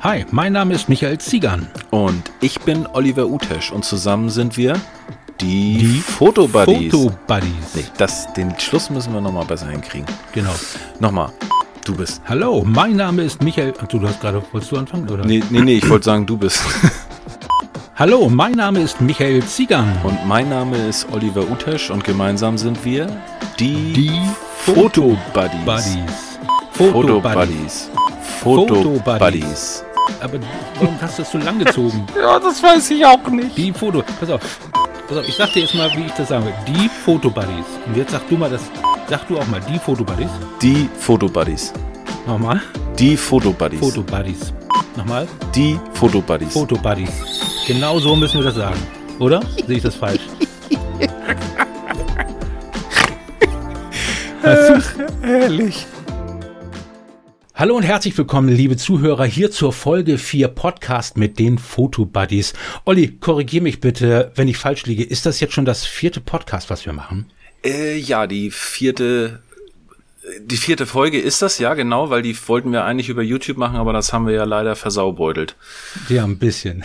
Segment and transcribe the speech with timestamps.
[0.00, 1.66] Hi, mein Name ist Michael Ziegern.
[1.90, 4.74] Und ich bin Oliver Utesch und zusammen sind wir
[5.40, 6.92] die, die Fotobuddies.
[6.92, 7.74] Fotobuddies.
[7.74, 10.06] Nee, das, den Schluss müssen wir nochmal besser hinkriegen.
[10.32, 10.54] Genau.
[11.00, 11.32] Nochmal.
[11.84, 12.22] Du bist.
[12.28, 13.74] Hallo, mein Name ist Michael.
[13.82, 15.24] Ach, du hast gerade, wolltest du anfangen, oder?
[15.24, 16.62] Nee, nee, nee ich wollte sagen, du bist.
[17.96, 19.98] Hallo, mein Name ist Michael Ziegern.
[20.04, 23.08] Und mein Name ist Oliver Utesch und gemeinsam sind wir
[23.58, 24.20] die, die
[24.58, 25.98] Fotobuddies.
[26.70, 27.90] Fotobuddies.
[28.40, 29.84] Fotobuddies.
[30.20, 30.38] Aber
[30.78, 32.06] warum hast du das so lang gezogen?
[32.16, 33.56] ja, das weiß ich auch nicht.
[33.56, 34.02] Die Foto.
[34.20, 34.40] Pass auf.
[35.06, 36.52] Pass auf, ich sag dir jetzt mal, wie ich das sage.
[36.66, 37.66] Die Fotobuddies.
[37.86, 38.62] Und jetzt sag du mal das.
[39.08, 40.30] Sag du auch mal, die Fotobuddies.
[40.60, 41.72] Die Fotobuddies.
[42.26, 42.60] Nochmal.
[42.98, 43.80] Die Fotobuddies.
[43.80, 44.52] Fotobuddies.
[44.96, 45.26] Nochmal.
[45.54, 46.52] Die Fotobuddies.
[46.52, 47.10] Fotobuddies.
[47.66, 48.80] Genau so müssen wir das sagen.
[49.18, 49.40] Oder?
[49.66, 50.22] Sehe ich das falsch?
[54.42, 55.86] Ach, herrlich.
[57.58, 62.52] Hallo und herzlich willkommen, liebe Zuhörer, hier zur Folge 4 Podcast mit den Fotobuddies.
[62.84, 65.02] Olli, korrigier mich bitte, wenn ich falsch liege.
[65.02, 67.26] Ist das jetzt schon das vierte Podcast, was wir machen?
[67.64, 69.42] Äh, ja, die vierte
[70.40, 73.76] die vierte Folge ist das, ja, genau, weil die wollten wir eigentlich über YouTube machen,
[73.76, 75.56] aber das haben wir ja leider versaubeutelt.
[76.08, 76.84] Ja, ein bisschen.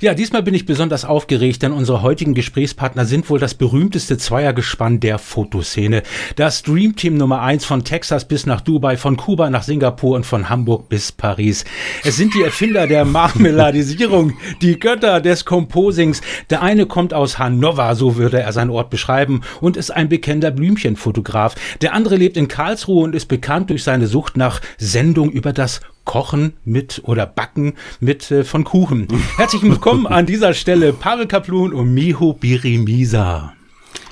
[0.00, 5.00] Ja, diesmal bin ich besonders aufgeregt, denn unsere heutigen Gesprächspartner sind wohl das berühmteste Zweiergespann
[5.00, 6.02] der Fotoszene.
[6.36, 10.26] Das Dream Team Nummer eins von Texas bis nach Dubai, von Kuba nach Singapur und
[10.26, 11.64] von Hamburg bis Paris.
[12.04, 16.20] Es sind die Erfinder der Marmeladisierung, die Götter des Composings.
[16.50, 20.50] Der eine kommt aus Hannover, so würde er seinen Ort beschreiben, und ist ein bekennender
[20.50, 21.54] Blümchenfotograf.
[21.80, 25.80] Der andere lebt in Karlsruhe und ist bekannt durch seine Sucht nach Sendung über das
[26.04, 29.08] Kochen mit oder Backen mit äh, von Kuchen.
[29.38, 33.54] Herzlich willkommen an dieser Stelle Pavel Kaplun und Miho Birimisa.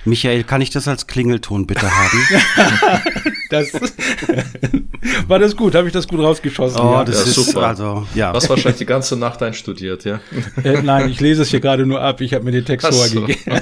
[0.05, 2.23] Michael, kann ich das als Klingelton bitte haben?
[3.51, 3.69] das
[5.29, 6.81] war das gut, habe ich das gut rausgeschossen.
[6.81, 7.05] Oh, ja.
[7.05, 7.67] das Ja, ist super.
[7.67, 8.31] also ja.
[8.31, 10.21] Du hast wahrscheinlich die ganze Nacht einstudiert, ja?
[10.65, 12.21] Äh, nein, ich lese es hier gerade nur ab.
[12.21, 13.61] Ich habe mir den Text vorgegeben.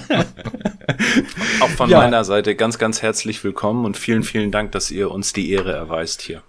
[1.60, 1.98] Auch von Ja.
[1.98, 5.72] meiner Seite ganz, ganz herzlich willkommen und vielen, vielen Dank, dass ihr uns die Ehre
[5.72, 6.42] erweist hier.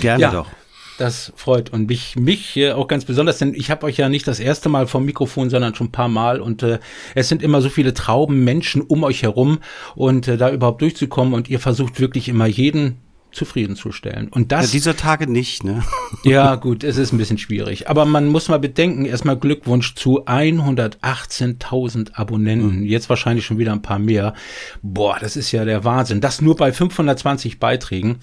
[0.00, 0.30] Gerne Ja.
[0.30, 0.46] doch.
[0.98, 4.28] Das freut und mich, mich äh, auch ganz besonders, denn ich habe euch ja nicht
[4.28, 6.78] das erste Mal vom Mikrofon, sondern schon ein paar Mal und äh,
[7.14, 9.58] es sind immer so viele Trauben Menschen um euch herum
[9.96, 12.98] und äh, da überhaupt durchzukommen und ihr versucht wirklich immer jeden
[13.34, 14.28] zufriedenzustellen.
[14.28, 15.82] Und Ja, das dieser Tage nicht, ne?
[16.24, 17.90] Ja, gut, es ist ein bisschen schwierig.
[17.90, 22.84] Aber man muss mal bedenken, erstmal Glückwunsch zu 118.000 Abonnenten.
[22.84, 24.34] Jetzt wahrscheinlich schon wieder ein paar mehr.
[24.82, 26.20] Boah, das ist ja der Wahnsinn.
[26.20, 28.20] Das nur bei 520 Beiträgen.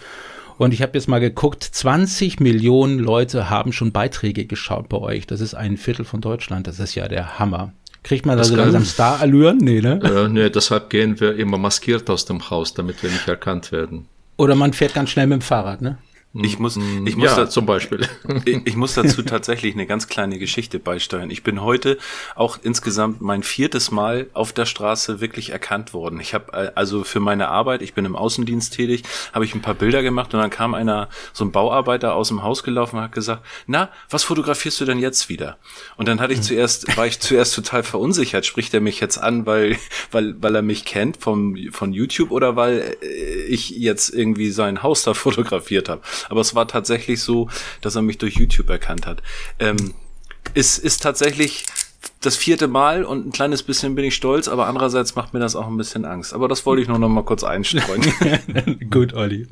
[0.62, 5.26] Und ich habe jetzt mal geguckt, 20 Millionen Leute haben schon Beiträge geschaut bei euch.
[5.26, 6.68] Das ist ein Viertel von Deutschland.
[6.68, 7.74] Das ist ja der Hammer.
[8.04, 9.58] Kriegt man da so kann- langsam Star-Allüren?
[9.58, 10.00] Nee, ne?
[10.04, 14.06] äh, nee, deshalb gehen wir immer maskiert aus dem Haus, damit wir nicht erkannt werden.
[14.38, 15.98] Oder man fährt ganz schnell mit dem Fahrrad, ne?
[16.34, 18.08] Ich muss, ich muss ja, da, zum Beispiel.
[18.46, 21.30] Ich, ich muss dazu tatsächlich eine ganz kleine Geschichte beisteuern.
[21.30, 21.98] Ich bin heute
[22.36, 26.22] auch insgesamt mein viertes Mal auf der Straße wirklich erkannt worden.
[26.22, 29.04] Ich habe also für meine Arbeit, ich bin im Außendienst tätig,
[29.34, 32.44] habe ich ein paar Bilder gemacht und dann kam einer, so ein Bauarbeiter aus dem
[32.44, 35.58] Haus gelaufen und hat gesagt, na, was fotografierst du denn jetzt wieder?
[35.98, 38.46] Und dann hatte ich zuerst, war ich zuerst total verunsichert.
[38.46, 39.78] Spricht er mich jetzt an, weil,
[40.12, 44.82] weil, weil er mich kennt vom, von YouTube oder weil äh, ich jetzt irgendwie sein
[44.82, 46.02] Haus da fotografiert habe?
[46.30, 47.50] Aber es war tatsächlich so,
[47.82, 49.22] dass er mich durch YouTube erkannt hat.
[49.60, 49.94] Ähm,
[50.54, 51.66] ist, ist tatsächlich
[52.22, 55.56] das vierte Mal und ein kleines bisschen bin ich stolz, aber andererseits macht mir das
[55.56, 56.34] auch ein bisschen Angst.
[56.34, 58.02] Aber das wollte ich nur noch mal kurz einstreuen.
[58.92, 59.48] Gut, Olli.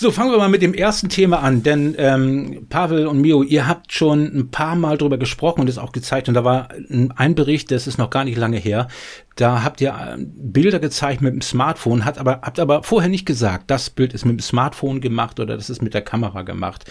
[0.00, 3.66] So, fangen wir mal mit dem ersten Thema an, denn ähm, Pavel und Mio, ihr
[3.66, 6.68] habt schon ein paar Mal drüber gesprochen und es auch gezeigt und da war
[7.16, 8.86] ein Bericht, das ist noch gar nicht lange her,
[9.34, 13.26] da habt ihr äh, Bilder gezeigt mit dem Smartphone, hat aber, habt aber vorher nicht
[13.26, 16.84] gesagt, das Bild ist mit dem Smartphone gemacht oder das ist mit der Kamera gemacht.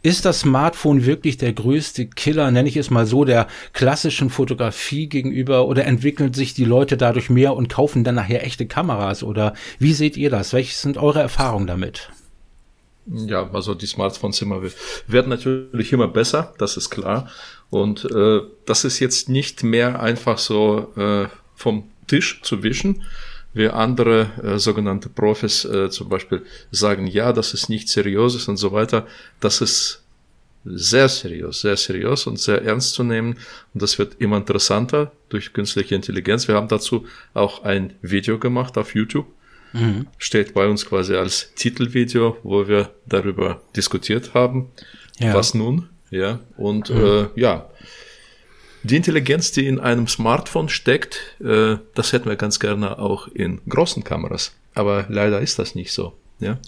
[0.00, 5.06] Ist das Smartphone wirklich der größte Killer, nenne ich es mal so, der klassischen Fotografie
[5.10, 9.52] gegenüber oder entwickeln sich die Leute dadurch mehr und kaufen dann nachher echte Kameras oder
[9.78, 10.54] wie seht ihr das?
[10.54, 12.08] Welche sind eure Erfahrungen damit?
[13.10, 14.60] Ja, also die Smartphones immer,
[15.06, 17.30] werden natürlich immer besser, das ist klar.
[17.70, 23.02] Und äh, das ist jetzt nicht mehr einfach so äh, vom Tisch zu wischen,
[23.54, 28.56] wie andere äh, sogenannte Profis äh, zum Beispiel sagen, ja, das ist nicht seriös und
[28.58, 29.06] so weiter.
[29.40, 30.02] Das ist
[30.64, 33.38] sehr seriös, sehr seriös und sehr ernst zu nehmen.
[33.72, 36.46] Und das wird immer interessanter durch künstliche Intelligenz.
[36.46, 39.26] Wir haben dazu auch ein Video gemacht auf YouTube.
[40.18, 44.70] Steht bei uns quasi als Titelvideo, wo wir darüber diskutiert haben.
[45.18, 45.34] Ja.
[45.34, 45.88] Was nun?
[46.10, 47.68] Ja, und äh, ja,
[48.82, 53.60] die Intelligenz, die in einem Smartphone steckt, äh, das hätten wir ganz gerne auch in
[53.68, 54.54] großen Kameras.
[54.74, 56.14] Aber leider ist das nicht so.
[56.40, 56.58] Ja.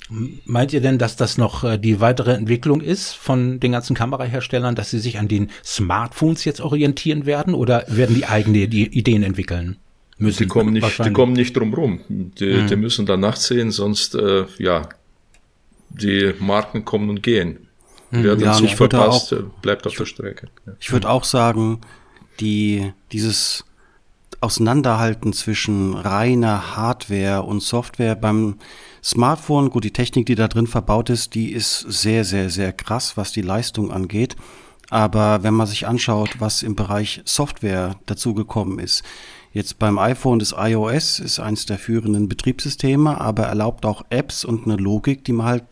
[0.44, 4.75] Meint ihr denn, dass das noch äh, die weitere Entwicklung ist von den ganzen Kameraherstellern,
[4.75, 9.23] dass sie sich an den Smartphones jetzt orientieren werden oder werden die eigene die Ideen
[9.23, 9.76] entwickeln?
[10.20, 12.00] Müssen, die kommen nicht, die kommen nicht drum rum.
[12.08, 12.67] Die, mhm.
[12.69, 14.88] die müssen da nachsehen, sonst äh, ja,
[15.88, 17.69] die Marken kommen und gehen.
[18.11, 18.25] Mhm.
[18.25, 20.49] Wer ja, sich verpasst, auch, bleibt auf der Strecke.
[20.78, 21.81] Ich würde auch sagen,
[22.38, 23.64] die dieses
[24.43, 28.56] Auseinanderhalten zwischen reiner Hardware und Software beim
[29.02, 33.16] Smartphone, gut, die Technik, die da drin verbaut ist, die ist sehr, sehr, sehr krass,
[33.16, 34.37] was die Leistung angeht.
[34.90, 39.05] Aber wenn man sich anschaut, was im Bereich Software dazugekommen ist,
[39.52, 44.64] jetzt beim iPhone das iOS ist eines der führenden Betriebssysteme, aber erlaubt auch Apps und
[44.64, 45.64] eine Logik, die man halt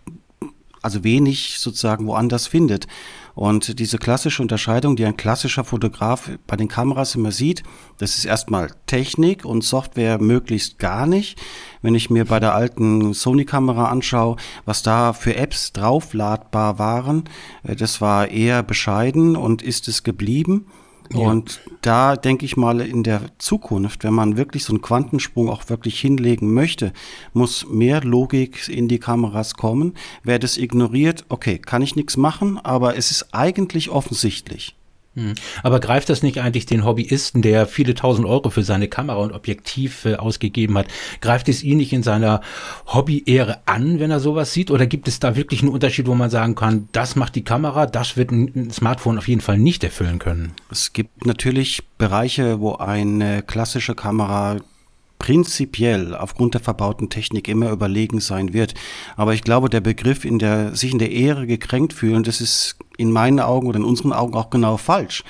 [0.83, 2.87] also wenig sozusagen woanders findet.
[3.35, 7.63] Und diese klassische Unterscheidung, die ein klassischer Fotograf bei den Kameras immer sieht,
[7.99, 11.39] das ist erstmal Technik und Software möglichst gar nicht.
[11.81, 17.25] Wenn ich mir bei der alten Sony-Kamera anschaue, was da für Apps draufladbar waren,
[17.63, 20.67] äh, das war eher bescheiden und ist es geblieben.
[21.15, 25.69] Und da denke ich mal in der Zukunft, wenn man wirklich so einen Quantensprung auch
[25.69, 26.93] wirklich hinlegen möchte,
[27.33, 29.95] muss mehr Logik in die Kameras kommen.
[30.23, 34.78] Wer das ignoriert, okay, kann ich nichts machen, aber es ist eigentlich offensichtlich.
[35.19, 35.35] Hm.
[35.65, 39.33] Aber greift das nicht eigentlich den Hobbyisten, der viele tausend Euro für seine Kamera und
[39.33, 40.87] Objektiv äh, ausgegeben hat,
[41.21, 42.41] greift es ihn nicht in seiner
[42.87, 44.71] Hobby-Ehre an, wenn er sowas sieht?
[44.71, 47.87] Oder gibt es da wirklich einen Unterschied, wo man sagen kann, das macht die Kamera,
[47.87, 50.53] das wird ein Smartphone auf jeden Fall nicht erfüllen können?
[50.71, 54.59] Es gibt natürlich Bereiche, wo eine klassische Kamera
[55.19, 58.75] prinzipiell aufgrund der verbauten Technik immer überlegen sein wird.
[59.17, 62.77] Aber ich glaube, der Begriff in der, sich in der Ehre gekränkt fühlen, das ist
[62.99, 65.23] in meinen Augen oder in unseren Augen auch genau falsch.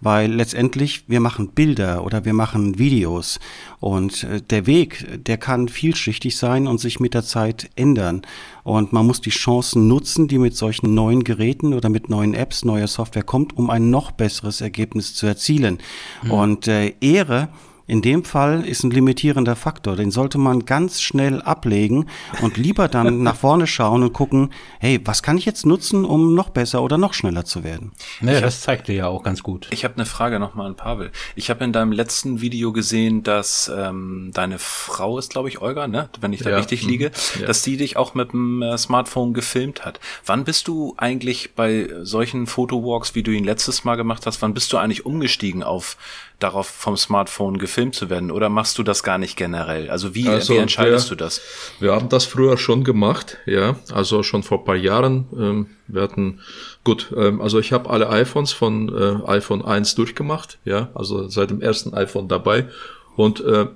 [0.00, 3.40] Weil letztendlich wir machen Bilder oder wir machen Videos
[3.80, 8.22] und äh, der Weg, der kann vielschichtig sein und sich mit der Zeit ändern.
[8.62, 12.64] Und man muss die Chancen nutzen, die mit solchen neuen Geräten oder mit neuen Apps,
[12.64, 15.78] neuer Software kommt, um ein noch besseres Ergebnis zu erzielen.
[16.22, 16.30] Mhm.
[16.30, 17.48] Und äh, Ehre,
[17.86, 19.96] in dem Fall ist ein limitierender Faktor.
[19.96, 22.06] Den sollte man ganz schnell ablegen
[22.40, 24.50] und lieber dann nach vorne schauen und gucken,
[24.80, 27.92] hey, was kann ich jetzt nutzen, um noch besser oder noch schneller zu werden?
[28.20, 29.68] Naja, das zeigt dir ja auch ganz gut.
[29.70, 31.10] Ich habe eine Frage nochmal an Pavel.
[31.34, 35.86] Ich habe in deinem letzten Video gesehen, dass ähm, deine Frau ist, glaube ich, Olga,
[35.86, 36.08] ne?
[36.20, 36.56] wenn ich da ja.
[36.56, 37.40] richtig liege, mhm.
[37.42, 37.46] ja.
[37.46, 40.00] dass die dich auch mit dem äh, Smartphone gefilmt hat.
[40.24, 44.54] Wann bist du eigentlich bei solchen Fotowalks, wie du ihn letztes Mal gemacht hast, wann
[44.54, 45.98] bist du eigentlich umgestiegen auf
[46.44, 48.30] darauf vom Smartphone gefilmt zu werden?
[48.30, 49.90] Oder machst du das gar nicht generell?
[49.90, 51.40] Also wie, also wie entscheidest wir, du das?
[51.80, 53.76] Wir haben das früher schon gemacht, ja.
[53.92, 55.26] Also schon vor ein paar Jahren.
[55.36, 56.40] Ähm, wir hatten,
[56.84, 60.90] gut, ähm, also ich habe alle iPhones von äh, iPhone 1 durchgemacht, ja.
[60.94, 62.68] Also seit dem ersten iPhone dabei.
[63.16, 63.66] Und äh,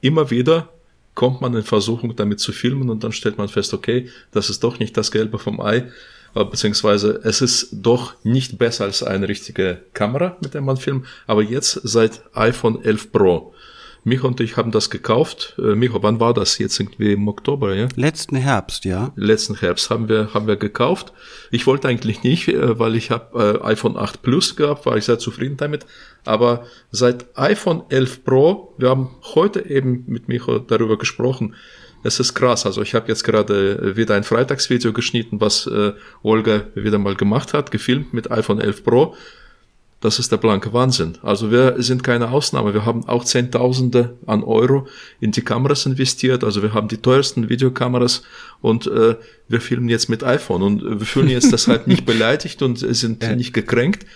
[0.00, 0.68] immer wieder
[1.14, 4.64] kommt man in Versuchung, damit zu filmen und dann stellt man fest, okay, das ist
[4.64, 5.86] doch nicht das Gelbe vom Ei
[6.44, 11.42] beziehungsweise es ist doch nicht besser als eine richtige Kamera, mit der man filmt, aber
[11.42, 13.54] jetzt seit iPhone 11 Pro.
[14.06, 15.56] Micho und ich haben das gekauft.
[15.58, 16.58] Äh, Micho, wann war das?
[16.58, 17.88] Jetzt irgendwie im Oktober, ja?
[17.96, 19.12] Letzten Herbst, ja.
[19.16, 21.12] Letzten Herbst haben wir, haben wir gekauft.
[21.50, 25.06] Ich wollte eigentlich nicht, äh, weil ich habe äh, iPhone 8 Plus gehabt, war ich
[25.06, 25.86] sehr zufrieden damit.
[26.24, 31.56] Aber seit iPhone 11 Pro, wir haben heute eben mit Micho darüber gesprochen,
[32.02, 32.66] es ist krass.
[32.66, 37.52] Also ich habe jetzt gerade wieder ein Freitagsvideo geschnitten, was äh, Olga wieder mal gemacht
[37.52, 39.14] hat, gefilmt mit iPhone 11 Pro.
[40.00, 41.16] Das ist der blanke Wahnsinn.
[41.22, 42.74] Also wir sind keine Ausnahme.
[42.74, 44.86] Wir haben auch Zehntausende an Euro
[45.20, 46.44] in die Kameras investiert.
[46.44, 48.22] Also wir haben die teuersten Videokameras
[48.60, 49.16] und äh,
[49.48, 50.62] wir filmen jetzt mit iPhone.
[50.62, 53.34] Und wir fühlen jetzt deshalb nicht beleidigt und sind ja.
[53.34, 54.06] nicht gekränkt.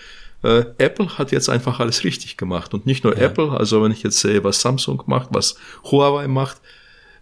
[0.42, 2.74] Äh, Apple hat jetzt einfach alles richtig gemacht.
[2.74, 3.24] Und nicht nur ja.
[3.24, 5.56] Apple, also wenn ich jetzt sehe, was Samsung macht, was
[5.90, 6.58] Huawei macht,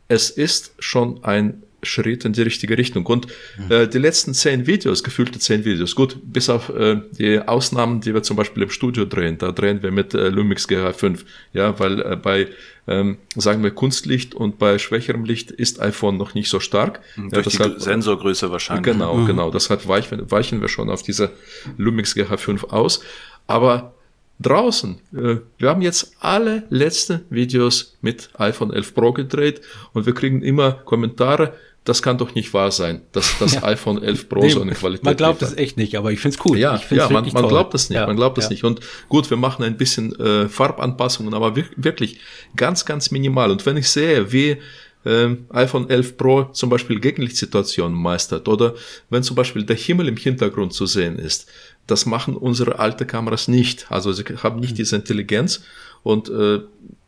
[0.09, 3.07] es ist schon ein Schritt in die richtige Richtung.
[3.07, 3.71] Und mhm.
[3.71, 8.15] äh, die letzten zehn Videos, gefühlte zehn Videos, gut, bis auf äh, die Ausnahmen, die
[8.15, 11.21] wir zum Beispiel im Studio drehen, da drehen wir mit äh, Lumix GH5,
[11.53, 12.49] ja, weil äh, bei,
[12.89, 17.01] ähm, sagen wir, Kunstlicht und bei schwächerem Licht ist iPhone noch nicht so stark.
[17.17, 18.85] Mhm, durch ja, die Sensorgröße wahrscheinlich.
[18.85, 19.27] Genau, mhm.
[19.27, 19.51] genau.
[19.51, 21.31] Deshalb weichen, weichen wir schon auf diese
[21.77, 23.03] Lumix GH5 aus.
[23.47, 23.95] Aber
[24.41, 24.99] draußen.
[25.15, 29.61] Äh, wir haben jetzt alle letzten Videos mit iPhone 11 Pro gedreht
[29.93, 31.55] und wir kriegen immer Kommentare,
[31.85, 33.65] das kann doch nicht wahr sein, dass das ja.
[33.65, 35.05] iPhone 11 Pro nee, so eine Qualität hat.
[35.07, 36.59] Man glaubt es echt nicht, aber ich finde es cool.
[36.59, 38.51] Ja, ja man, man glaubt es nicht, ja, man glaubt es ja.
[38.51, 38.65] nicht.
[38.65, 42.21] Und gut, wir machen ein bisschen äh, Farbanpassungen, aber wirklich
[42.57, 43.51] ganz, ganz minimal.
[43.51, 44.59] Und wenn ich sehe, wie
[45.07, 48.75] ähm, iPhone 11 Pro zum Beispiel Gegenlichtsituationen meistert oder
[49.09, 51.49] wenn zum Beispiel der Himmel im Hintergrund zu sehen ist,
[51.89, 53.91] das machen unsere alte Kameras nicht.
[53.91, 54.77] Also sie haben nicht mhm.
[54.77, 55.63] diese Intelligenz
[56.03, 56.61] und äh,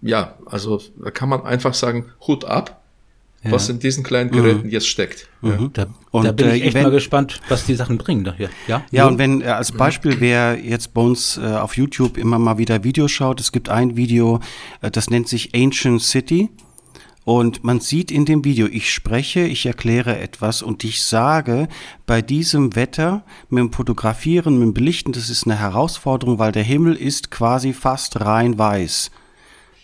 [0.03, 2.81] ja, also da kann man einfach sagen, Hut ab
[3.43, 3.53] ja.
[3.53, 4.71] was in diesen kleinen Geräten mhm.
[4.71, 5.29] jetzt steckt.
[5.41, 5.71] Mhm.
[5.73, 8.33] Da, und, da bin ich äh, echt wenn, mal gespannt, was die Sachen bringen.
[8.39, 12.19] Ja, ja, ja und wenn äh, als Beispiel, wer jetzt bei uns äh, auf YouTube
[12.19, 14.41] immer mal wieder Videos schaut, es gibt ein Video,
[14.83, 16.51] äh, das nennt sich Ancient City.
[17.31, 21.69] Und man sieht in dem Video, ich spreche, ich erkläre etwas und ich sage,
[22.05, 26.65] bei diesem Wetter mit dem Fotografieren, mit dem Belichten, das ist eine Herausforderung, weil der
[26.65, 29.13] Himmel ist quasi fast rein weiß.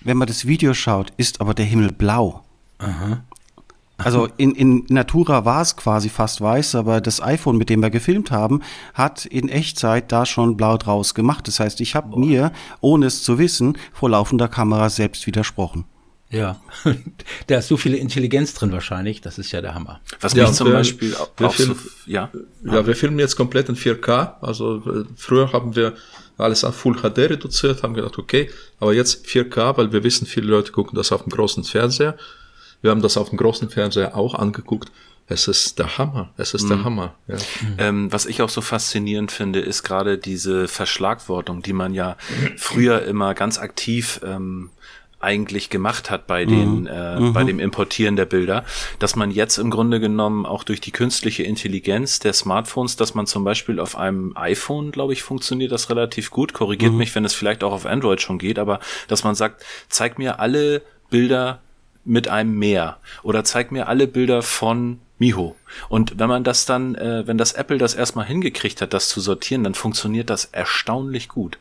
[0.00, 2.42] Wenn man das Video schaut, ist aber der Himmel blau.
[2.78, 3.22] Aha.
[3.96, 7.90] Also in, in Natura war es quasi fast weiß, aber das iPhone, mit dem wir
[7.90, 8.60] gefilmt haben,
[8.92, 11.46] hat in Echtzeit da schon blau draus gemacht.
[11.46, 12.50] Das heißt, ich habe mir,
[12.80, 15.84] ohne es zu wissen, vor laufender Kamera selbst widersprochen.
[16.36, 16.60] Ja,
[17.46, 20.00] da ist so viel Intelligenz drin wahrscheinlich, das ist ja der Hammer.
[20.20, 22.30] Was ja, mich zum wir, Beispiel auch, wir filmen, so, ja.
[22.64, 24.40] Ja, wir filmen jetzt komplett in 4K.
[24.40, 25.94] Also äh, früher haben wir
[26.38, 30.48] alles auf Full HD reduziert, haben gedacht, okay, aber jetzt 4K, weil wir wissen, viele
[30.48, 32.16] Leute gucken das auf dem großen Fernseher
[32.82, 34.92] wir haben das auf dem großen Fernseher auch angeguckt.
[35.28, 36.32] Es ist der Hammer.
[36.36, 36.68] Es ist mhm.
[36.68, 37.14] der Hammer.
[37.26, 37.34] Ja.
[37.34, 37.74] Mhm.
[37.78, 42.16] Ähm, was ich auch so faszinierend finde, ist gerade diese Verschlagwortung, die man ja
[42.56, 44.70] früher immer ganz aktiv ähm,
[45.18, 46.86] eigentlich gemacht hat bei den mhm.
[46.86, 47.32] äh, mhm.
[47.32, 48.64] bei dem Importieren der Bilder,
[48.98, 53.26] dass man jetzt im Grunde genommen auch durch die künstliche Intelligenz der Smartphones, dass man
[53.26, 56.52] zum Beispiel auf einem iPhone, glaube ich, funktioniert das relativ gut.
[56.52, 56.98] Korrigiert mhm.
[56.98, 60.38] mich, wenn es vielleicht auch auf Android schon geht, aber dass man sagt, zeig mir
[60.38, 61.60] alle Bilder
[62.04, 65.56] mit einem Meer oder zeig mir alle Bilder von Miho.
[65.88, 69.20] Und wenn man das dann, äh, wenn das Apple das erstmal hingekriegt hat, das zu
[69.20, 71.58] sortieren, dann funktioniert das erstaunlich gut.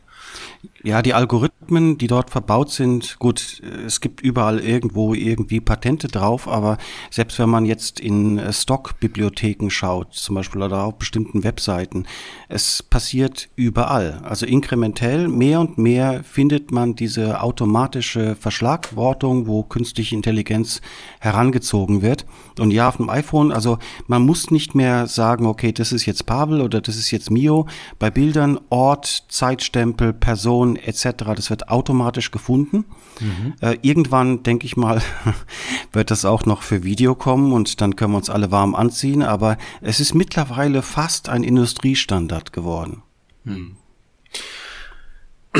[0.85, 6.47] Ja, die Algorithmen, die dort verbaut sind, gut, es gibt überall irgendwo irgendwie Patente drauf,
[6.47, 6.77] aber
[7.09, 12.05] selbst wenn man jetzt in äh, Stock-Bibliotheken schaut, zum Beispiel oder auf bestimmten Webseiten,
[12.49, 14.21] es passiert überall.
[14.25, 20.81] Also inkrementell mehr und mehr findet man diese automatische Verschlagwortung, wo künstliche Intelligenz
[21.19, 22.27] herangezogen wird.
[22.59, 26.27] Und ja, auf dem iPhone, also man muss nicht mehr sagen, okay, das ist jetzt
[26.27, 27.65] Pavel oder das ist jetzt Mio.
[27.97, 31.25] Bei Bildern Ort, Zeitstempel, Person etc.
[31.35, 32.85] Das wird automatisch gefunden.
[33.19, 33.53] Mhm.
[33.61, 35.01] Äh, irgendwann, denke ich mal,
[35.93, 39.23] wird das auch noch für Video kommen und dann können wir uns alle warm anziehen.
[39.23, 43.03] Aber es ist mittlerweile fast ein Industriestandard geworden.
[43.43, 43.77] Mhm.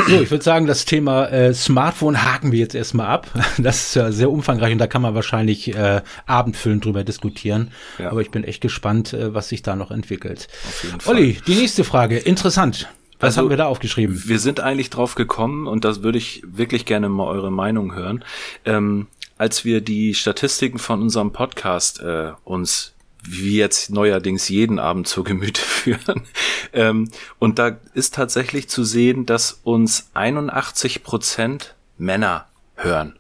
[0.08, 3.28] So, ich würde sagen, das Thema äh, Smartphone haken wir jetzt erstmal ab.
[3.58, 7.72] Das ist ja sehr umfangreich und da kann man wahrscheinlich äh, abendfüllend drüber diskutieren.
[7.98, 8.12] Ja.
[8.12, 10.48] Aber ich bin echt gespannt, äh, was sich da noch entwickelt.
[11.06, 12.18] Olli, die nächste Frage.
[12.18, 12.90] Interessant.
[13.20, 14.24] Was also, haben wir da aufgeschrieben?
[14.26, 18.24] Wir sind eigentlich drauf gekommen und das würde ich wirklich gerne mal eure Meinung hören.
[18.66, 19.08] Ähm,
[19.38, 22.94] als wir die Statistiken von unserem Podcast äh, uns
[23.28, 26.24] wie jetzt neuerdings jeden Abend zur Gemüte führen.
[26.74, 33.16] Ähm, und da ist tatsächlich zu sehen, dass uns 81 Prozent Männer hören.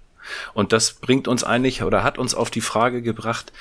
[0.53, 3.51] Und das bringt uns eigentlich oder hat uns auf die Frage gebracht,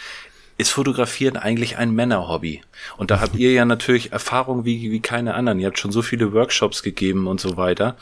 [0.57, 2.63] ist Fotografieren eigentlich ein Männerhobby?
[2.97, 5.61] Und da habt ihr ja natürlich Erfahrung wie, wie keine anderen.
[5.61, 7.97] Ihr habt schon so viele Workshops gegeben und so weiter.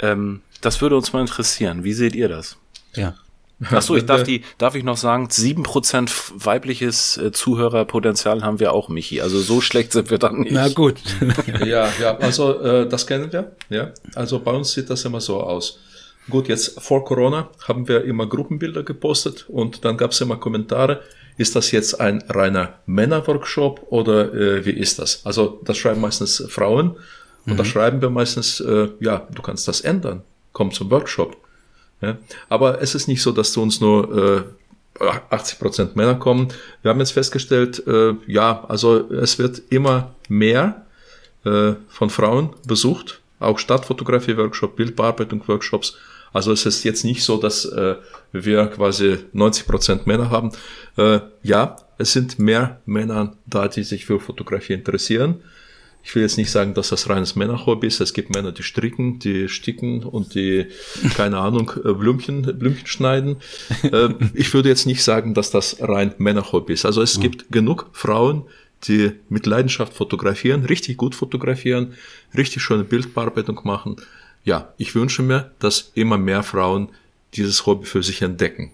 [0.00, 1.84] Ähm, das würde uns mal interessieren.
[1.84, 2.56] Wie seht ihr das?
[2.94, 3.14] Ja.
[3.70, 8.60] Ach so, ich darf die, darf ich noch sagen, sieben Prozent weibliches äh, Zuhörerpotenzial haben
[8.60, 9.20] wir auch, Michi.
[9.20, 10.52] Also so schlecht sind wir dann nicht.
[10.52, 10.98] Na gut.
[11.64, 13.56] ja, ja, also äh, das kennen wir.
[13.68, 15.80] Ja, also bei uns sieht das immer so aus.
[16.30, 21.02] Gut, jetzt vor Corona haben wir immer Gruppenbilder gepostet und dann gab es immer Kommentare.
[21.38, 25.24] Ist das jetzt ein reiner Männerworkshop oder äh, wie ist das?
[25.24, 26.96] Also das schreiben meistens Frauen
[27.46, 27.56] und mhm.
[27.56, 30.22] da schreiben wir meistens, äh, ja, du kannst das ändern.
[30.52, 31.36] Komm zum Workshop.
[32.00, 32.18] Ja?
[32.48, 34.46] Aber es ist nicht so, dass zu uns nur
[35.00, 36.48] äh, 80 Prozent Männer kommen.
[36.82, 40.84] Wir haben jetzt festgestellt, äh, ja, also es wird immer mehr
[41.44, 45.96] äh, von Frauen besucht, auch Stadtfotografie-Workshop, Bildbearbeitung-Workshops.
[46.32, 47.96] Also es ist jetzt nicht so, dass äh,
[48.32, 50.52] wir quasi 90 Prozent Männer haben.
[50.96, 55.42] Äh, ja, es sind mehr Männer da, die sich für Fotografie interessieren.
[56.02, 58.00] Ich will jetzt nicht sagen, dass das reines Männerhobby ist.
[58.00, 60.66] Es gibt Männer, die stricken, die sticken und die,
[61.14, 63.36] keine Ahnung, äh, Blümchen, Blümchen schneiden.
[63.82, 66.86] Äh, ich würde jetzt nicht sagen, dass das rein Männerhobby ist.
[66.86, 67.22] Also es mhm.
[67.22, 68.44] gibt genug Frauen,
[68.84, 71.94] die mit Leidenschaft fotografieren, richtig gut fotografieren,
[72.36, 73.96] richtig schöne Bildbearbeitung machen.
[74.48, 76.88] Ja, ich wünsche mir, dass immer mehr Frauen
[77.34, 78.70] dieses Hobby für sich entdecken.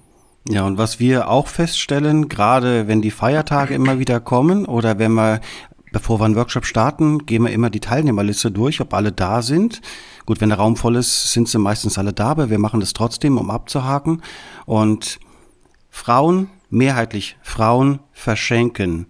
[0.48, 5.14] Ja, und was wir auch feststellen, gerade wenn die Feiertage immer wieder kommen oder wenn
[5.14, 5.40] wir
[5.90, 9.80] Bevor wir einen Workshop starten, gehen wir immer die Teilnehmerliste durch, ob alle da sind.
[10.26, 12.94] Gut, wenn der Raum voll ist, sind sie meistens alle da, aber wir machen das
[12.94, 14.20] trotzdem, um abzuhaken.
[14.66, 15.20] Und
[15.90, 19.06] Frauen, mehrheitlich Frauen verschenken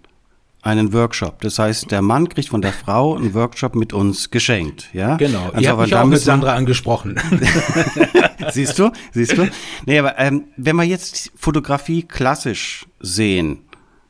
[0.65, 1.41] einen Workshop.
[1.41, 4.89] Das heißt, der Mann kriegt von der Frau einen Workshop mit uns geschenkt.
[4.93, 5.15] Ja?
[5.15, 5.51] Genau.
[5.53, 7.19] Also, Ihr habt mich auch mit Sandra angesprochen.
[8.51, 8.91] siehst du?
[9.11, 9.47] Siehst du?
[9.85, 13.59] Nee, aber ähm, wenn wir jetzt Fotografie klassisch sehen,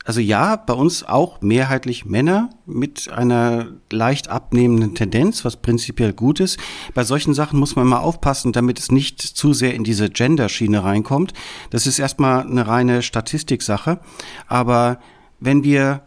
[0.05, 6.39] also ja, bei uns auch mehrheitlich Männer mit einer leicht abnehmenden Tendenz, was prinzipiell gut
[6.39, 6.57] ist.
[6.93, 10.83] Bei solchen Sachen muss man mal aufpassen, damit es nicht zu sehr in diese Gender-Schiene
[10.83, 11.33] reinkommt.
[11.71, 13.99] Das ist erstmal eine reine Statistiksache.
[14.47, 14.99] Aber
[15.39, 16.03] wenn wir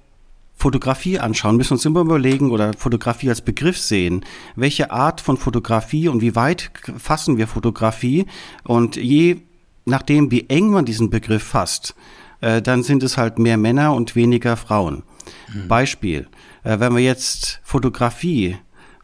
[0.59, 4.25] Fotografie anschauen, müssen wir uns immer überlegen oder Fotografie als Begriff sehen.
[4.57, 8.27] Welche Art von Fotografie und wie weit fassen wir Fotografie?
[8.65, 9.37] Und je
[9.85, 11.95] nachdem, wie eng man diesen Begriff fasst,
[12.41, 15.05] äh, dann sind es halt mehr Männer und weniger Frauen.
[15.53, 15.69] Mhm.
[15.69, 16.27] Beispiel,
[16.65, 18.57] äh, wenn wir jetzt Fotografie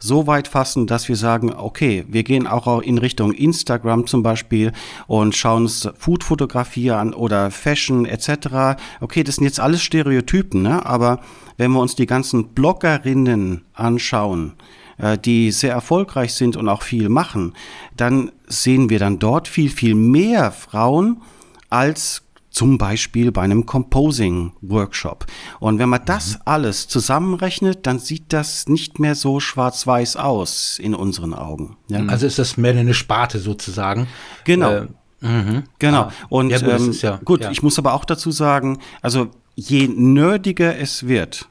[0.04, 4.72] so weit fassen, dass wir sagen, okay, wir gehen auch in Richtung Instagram zum Beispiel
[5.06, 8.78] und schauen uns Food-Fotografie an oder Fashion etc.
[9.00, 10.84] Okay, das sind jetzt alles Stereotypen, ne?
[10.84, 11.20] aber
[11.56, 14.54] wenn wir uns die ganzen Bloggerinnen anschauen,
[14.98, 17.54] äh, die sehr erfolgreich sind und auch viel machen,
[17.96, 21.22] dann sehen wir dann dort viel, viel mehr Frauen
[21.70, 22.22] als
[22.54, 25.26] zum Beispiel bei einem Composing-Workshop.
[25.58, 26.06] Und wenn man mhm.
[26.06, 31.76] das alles zusammenrechnet, dann sieht das nicht mehr so schwarz-weiß aus in unseren Augen.
[31.88, 32.00] Ja?
[32.00, 32.10] Mhm.
[32.10, 34.06] Also ist das mehr eine Sparte sozusagen.
[34.44, 34.70] Genau.
[34.70, 34.86] Äh,
[35.20, 35.64] mhm.
[35.80, 36.02] Genau.
[36.02, 36.12] Ah.
[36.28, 37.50] Und ja, gut, ähm, ja, gut ja.
[37.50, 41.48] ich muss aber auch dazu sagen, also je nerdiger es wird,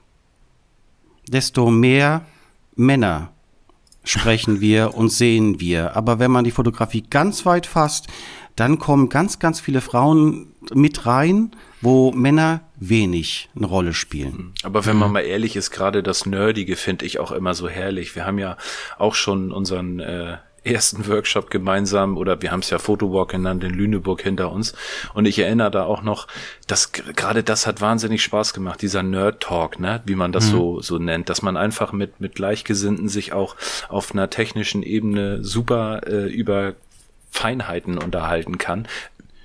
[1.27, 2.25] desto mehr
[2.75, 3.31] Männer
[4.03, 5.95] sprechen wir und sehen wir.
[5.95, 8.07] Aber wenn man die Fotografie ganz weit fasst,
[8.55, 14.53] dann kommen ganz, ganz viele Frauen mit rein, wo Männer wenig eine Rolle spielen.
[14.63, 18.15] Aber wenn man mal ehrlich ist, gerade das Nerdige finde ich auch immer so herrlich.
[18.15, 18.57] Wir haben ja
[18.97, 23.73] auch schon unseren äh, ersten Workshop gemeinsam oder wir haben es ja Fotowalk genannt in
[23.73, 24.73] Lüneburg hinter uns
[25.13, 26.27] und ich erinnere da auch noch,
[26.67, 30.51] dass gerade das hat wahnsinnig Spaß gemacht, dieser Nerd Talk, ne, wie man das mhm.
[30.51, 33.55] so so nennt, dass man einfach mit mit Gleichgesinnten sich auch
[33.89, 36.75] auf einer technischen Ebene super äh, über
[37.33, 38.87] Feinheiten unterhalten kann.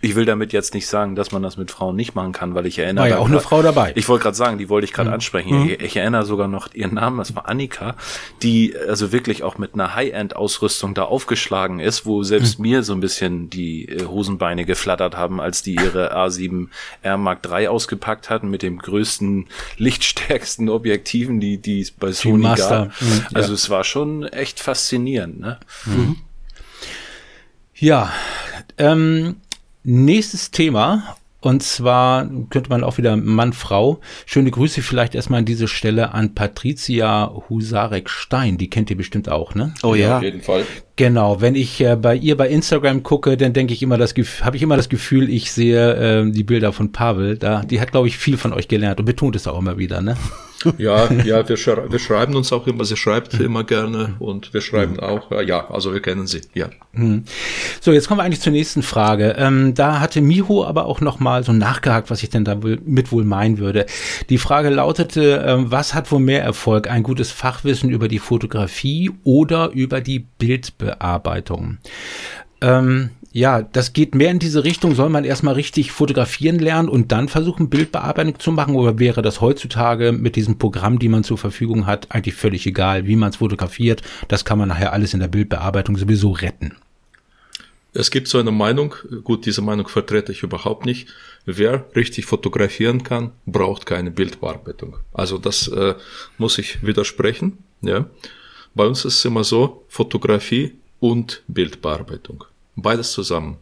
[0.01, 2.67] Ich will damit jetzt nicht sagen, dass man das mit Frauen nicht machen kann, weil
[2.67, 3.03] ich erinnere.
[3.03, 3.93] War ja auch grad, eine Frau dabei.
[3.97, 5.15] Ich wollte gerade sagen, die wollte ich gerade mhm.
[5.15, 5.63] ansprechen.
[5.63, 5.71] Mhm.
[5.71, 7.97] Ich, ich, erinnere sogar noch ihren Namen, das war Annika,
[8.43, 12.63] die also wirklich auch mit einer High-End-Ausrüstung da aufgeschlagen ist, wo selbst mhm.
[12.63, 16.69] mir so ein bisschen die äh, Hosenbeine geflattert haben, als die ihre A7
[17.03, 19.47] R Mark III ausgepackt hatten mit dem größten,
[19.79, 22.89] lichtstärksten Objektiven, die die es bei Sony gab.
[23.01, 23.27] Mhm.
[23.35, 23.55] Also ja.
[23.55, 25.41] es war schon echt faszinierend.
[25.41, 25.59] Ne?
[25.87, 26.17] Mhm.
[27.75, 28.13] Ja,
[28.77, 29.37] ähm,
[29.89, 31.17] nächstes Thema.
[31.41, 34.01] Und zwar könnte man auch wieder Mann-Frau.
[34.27, 38.59] Schöne Grüße vielleicht erstmal an diese Stelle an Patricia Husarek-Stein.
[38.59, 39.73] Die kennt ihr bestimmt auch, ne?
[39.85, 40.09] Oh ja.
[40.09, 40.17] ja.
[40.17, 40.65] Auf jeden Fall.
[40.97, 44.57] Genau, wenn ich äh, bei ihr bei Instagram gucke, dann denke ich immer das habe
[44.57, 47.39] ich immer das Gefühl, ich sehe äh, die Bilder von Pavel.
[47.39, 50.01] Da, die hat glaube ich viel von euch gelernt und betont es auch immer wieder,
[50.01, 50.17] ne?
[50.79, 53.45] Ja, ja, wir, schre wir schreiben uns auch immer, sie schreibt mhm.
[53.45, 55.01] immer gerne und wir schreiben mhm.
[55.01, 56.69] auch, ja, also wir kennen sie, ja.
[57.81, 59.37] So, jetzt kommen wir eigentlich zur nächsten Frage.
[59.39, 63.25] Ähm, da hatte Miho aber auch noch mal so nachgehakt, was ich denn damit wohl
[63.25, 63.87] meinen würde.
[64.31, 66.91] Die Frage lautete, ähm, was hat wohl mehr Erfolg?
[66.91, 71.79] Ein gutes Fachwissen über die Fotografie oder über die Bildbearbeitung?
[72.61, 74.95] Ähm, ja, das geht mehr in diese Richtung.
[74.95, 78.75] Soll man erstmal richtig fotografieren lernen und dann versuchen, Bildbearbeitung zu machen?
[78.75, 83.07] Oder wäre das heutzutage mit diesem Programm, die man zur Verfügung hat, eigentlich völlig egal,
[83.07, 84.03] wie man es fotografiert?
[84.29, 86.77] Das kann man nachher alles in der Bildbearbeitung sowieso retten.
[87.95, 91.09] Es gibt so eine Meinung, gut, diese Meinung vertrete ich überhaupt nicht.
[91.47, 94.97] Wer richtig fotografieren kann, braucht keine Bildbearbeitung.
[95.13, 95.95] Also das äh,
[96.37, 97.59] muss ich widersprechen.
[97.81, 98.07] Ja.
[98.75, 102.45] Bei uns ist es immer so, Fotografie und Bildbearbeitung.
[102.81, 103.57] Beides zusammen.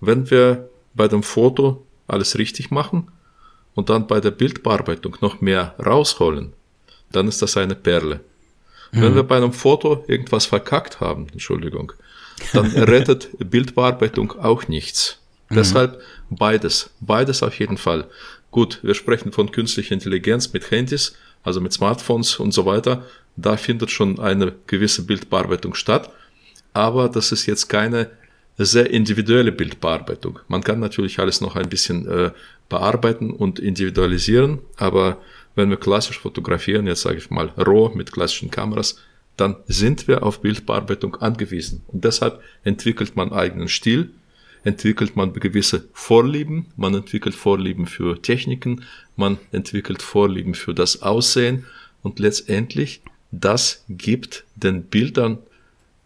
[0.00, 3.08] Wenn wir bei dem Foto alles richtig machen
[3.74, 6.54] und dann bei der Bildbearbeitung noch mehr rausholen,
[7.12, 8.20] dann ist das eine Perle.
[8.92, 9.02] Mhm.
[9.02, 11.92] Wenn wir bei einem Foto irgendwas verkackt haben, Entschuldigung,
[12.54, 15.18] dann rettet Bildbearbeitung auch nichts.
[15.50, 15.56] Mhm.
[15.56, 18.06] Deshalb beides, beides auf jeden Fall.
[18.50, 23.04] Gut, wir sprechen von künstlicher Intelligenz mit Handys, also mit Smartphones und so weiter.
[23.36, 26.10] Da findet schon eine gewisse Bildbearbeitung statt.
[26.72, 28.10] Aber das ist jetzt keine
[28.64, 30.38] sehr individuelle Bildbearbeitung.
[30.48, 32.30] Man kann natürlich alles noch ein bisschen äh,
[32.68, 35.18] bearbeiten und individualisieren, aber
[35.54, 38.98] wenn wir klassisch fotografieren, jetzt sage ich mal roh mit klassischen Kameras,
[39.36, 41.82] dann sind wir auf Bildbearbeitung angewiesen.
[41.88, 44.10] Und deshalb entwickelt man eigenen Stil,
[44.64, 48.82] entwickelt man gewisse Vorlieben, man entwickelt Vorlieben für Techniken,
[49.16, 51.66] man entwickelt Vorlieben für das Aussehen
[52.02, 55.38] und letztendlich das gibt den Bildern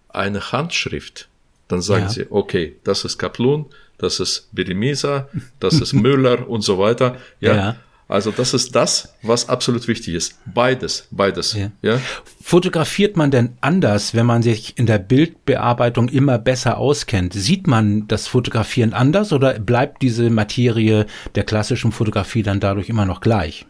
[0.09, 1.30] eine Handschrift.
[1.71, 2.09] Dann sagen ja.
[2.09, 5.29] sie, okay, das ist Kaplun, das ist Birimisa,
[5.61, 7.17] das ist Müller und so weiter.
[7.41, 7.55] Ja.
[7.55, 7.77] ja.
[8.09, 10.37] Also das ist das, was absolut wichtig ist.
[10.45, 11.55] Beides, beides.
[11.55, 11.71] Ja.
[11.81, 12.01] ja.
[12.43, 17.35] Fotografiert man denn anders, wenn man sich in der Bildbearbeitung immer besser auskennt?
[17.35, 21.07] Sieht man das Fotografieren anders oder bleibt diese Materie
[21.37, 23.65] der klassischen Fotografie dann dadurch immer noch gleich?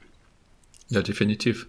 [0.89, 1.67] Ja, definitiv.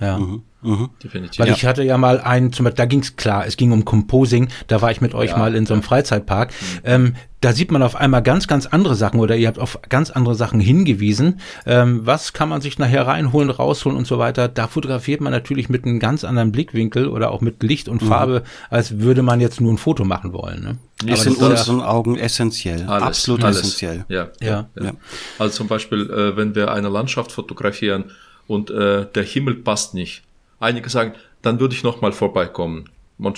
[0.00, 0.18] Ja.
[0.18, 0.42] Mhm.
[0.62, 0.90] Mhm.
[1.02, 1.38] Definitiv.
[1.38, 1.54] Weil ja.
[1.54, 4.48] ich hatte ja mal einen, zum Beispiel, da ging es klar, es ging um Composing,
[4.66, 5.88] da war ich mit euch ja, mal in so einem ja.
[5.88, 6.50] Freizeitpark.
[6.50, 6.80] Mhm.
[6.84, 10.10] Ähm, da sieht man auf einmal ganz, ganz andere Sachen oder ihr habt auf ganz
[10.10, 11.40] andere Sachen hingewiesen.
[11.64, 14.48] Ähm, was kann man sich nachher reinholen, rausholen und so weiter?
[14.48, 18.08] Da fotografiert man natürlich mit einem ganz anderen Blickwinkel oder auch mit Licht und mhm.
[18.08, 20.62] Farbe, als würde man jetzt nur ein Foto machen wollen.
[20.62, 20.78] Ne?
[21.04, 23.60] Aber sind in unseren Augen essentiell, alles, absolut alles.
[23.60, 24.04] essentiell.
[24.08, 24.68] Ja, ja.
[24.78, 24.92] ja.
[25.38, 28.10] Also zum Beispiel, äh, wenn wir eine Landschaft fotografieren
[28.50, 30.22] und äh, der Himmel passt nicht,
[30.60, 32.84] Einige sagen, dann würde ich nochmal vorbeikommen.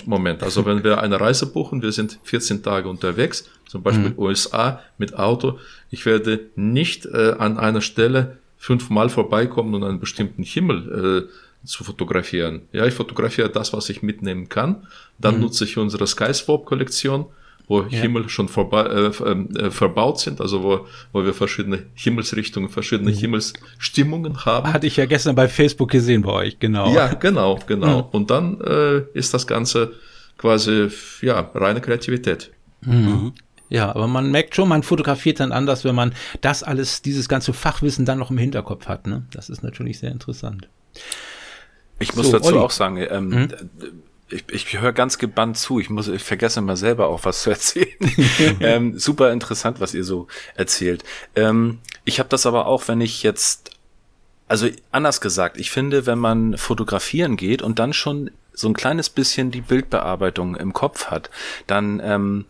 [0.07, 4.19] Moment, also wenn wir eine Reise buchen, wir sind 14 Tage unterwegs, zum Beispiel mhm.
[4.19, 5.59] USA mit Auto,
[5.91, 11.29] ich werde nicht äh, an einer Stelle fünfmal vorbeikommen und einen bestimmten Himmel
[11.65, 12.63] äh, zu fotografieren.
[12.71, 14.87] Ja, ich fotografiere das, was ich mitnehmen kann.
[15.19, 15.43] Dann mhm.
[15.43, 17.27] nutze ich unsere Skyswap-Kollektion
[17.69, 18.01] wo ja.
[18.01, 23.11] Himmel schon vorbei, äh, ähm, äh, verbaut sind, also wo, wo wir verschiedene Himmelsrichtungen, verschiedene
[23.11, 23.17] mhm.
[23.17, 24.73] Himmelsstimmungen haben.
[24.73, 26.93] Hatte ich ja gestern bei Facebook gesehen bei euch, genau.
[26.95, 28.03] Ja, genau, genau.
[28.03, 28.09] Mhm.
[28.11, 29.93] Und dann äh, ist das Ganze
[30.39, 30.89] quasi,
[31.21, 32.51] ja, reine Kreativität.
[32.83, 32.95] Mhm.
[32.95, 33.33] mhm.
[33.69, 37.55] Ja, aber man merkt schon, man fotografiert dann anders, wenn man das alles, dieses ganze
[37.55, 39.07] Fachwissen dann noch im Hinterkopf hat.
[39.07, 39.25] Ne?
[39.31, 40.69] Das ist natürlich sehr interessant.
[41.99, 42.59] Ich muss so, dazu Olli.
[42.59, 43.49] auch sagen, ähm, mhm
[44.33, 45.79] ich, ich höre ganz gebannt zu.
[45.81, 47.89] Ich muss, ich vergesse mal selber auch was zu erzählen.
[48.61, 51.05] ähm, super interessant, was ihr so erzählt.
[51.37, 53.71] Ähm, ich habe das aber auch, wenn ich jetzt,
[54.49, 59.09] also anders gesagt, ich finde, wenn man fotografieren geht und dann schon so ein kleines
[59.09, 61.31] bisschen die Bildbearbeitung im Kopf hat,
[61.67, 62.45] dann ähm,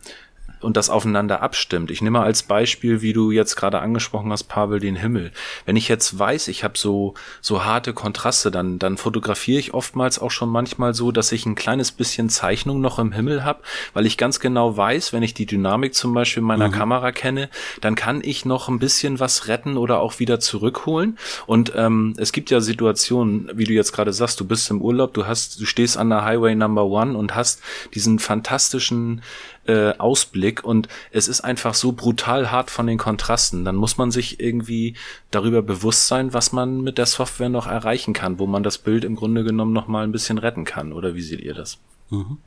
[0.63, 1.91] und das aufeinander abstimmt.
[1.91, 5.31] Ich nehme mal als Beispiel, wie du jetzt gerade angesprochen hast, Pavel, den Himmel.
[5.65, 10.19] Wenn ich jetzt weiß, ich habe so so harte Kontraste, dann dann fotografiere ich oftmals
[10.19, 13.61] auch schon manchmal so, dass ich ein kleines bisschen Zeichnung noch im Himmel habe,
[13.93, 16.73] weil ich ganz genau weiß, wenn ich die Dynamik zum Beispiel meiner mhm.
[16.73, 17.49] Kamera kenne,
[17.81, 21.17] dann kann ich noch ein bisschen was retten oder auch wieder zurückholen.
[21.45, 25.13] Und ähm, es gibt ja Situationen, wie du jetzt gerade sagst, du bist im Urlaub,
[25.13, 27.61] du hast, du stehst an der Highway Number One und hast
[27.93, 29.21] diesen fantastischen
[29.65, 33.65] äh, Ausblick und es ist einfach so brutal hart von den Kontrasten.
[33.65, 34.95] Dann muss man sich irgendwie
[35.31, 39.03] darüber bewusst sein, was man mit der Software noch erreichen kann, wo man das Bild
[39.03, 40.93] im Grunde genommen noch mal ein bisschen retten kann.
[40.93, 41.77] Oder wie seht ihr das?
[42.09, 42.37] Mhm.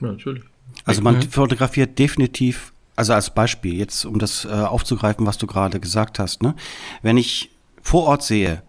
[0.00, 0.44] Ja, natürlich.
[0.84, 1.22] Also man mhm.
[1.30, 6.42] fotografiert definitiv, also als Beispiel jetzt, um das äh, aufzugreifen, was du gerade gesagt hast,
[6.42, 6.54] ne?
[7.02, 7.50] wenn ich
[7.82, 8.62] vor Ort sehe,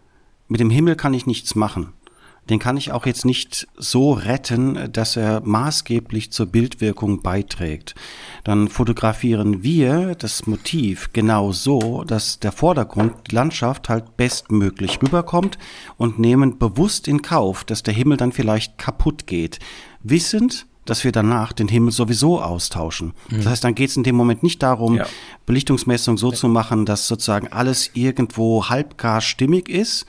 [0.48, 1.94] mit dem Himmel kann ich nichts machen
[2.50, 7.96] den kann ich auch jetzt nicht so retten, dass er maßgeblich zur Bildwirkung beiträgt.
[8.44, 15.58] Dann fotografieren wir das Motiv genau so, dass der Vordergrund, die Landschaft halt bestmöglich rüberkommt
[15.98, 19.60] und nehmen bewusst in Kauf, dass der Himmel dann vielleicht kaputt geht.
[20.02, 23.14] Wissend, dass wir danach den Himmel sowieso austauschen.
[23.30, 23.38] Mhm.
[23.38, 25.06] Das heißt, dann geht es in dem Moment nicht darum, ja.
[25.46, 26.36] Belichtungsmessung so ja.
[26.36, 30.08] zu machen, dass sozusagen alles irgendwo halbgar stimmig ist,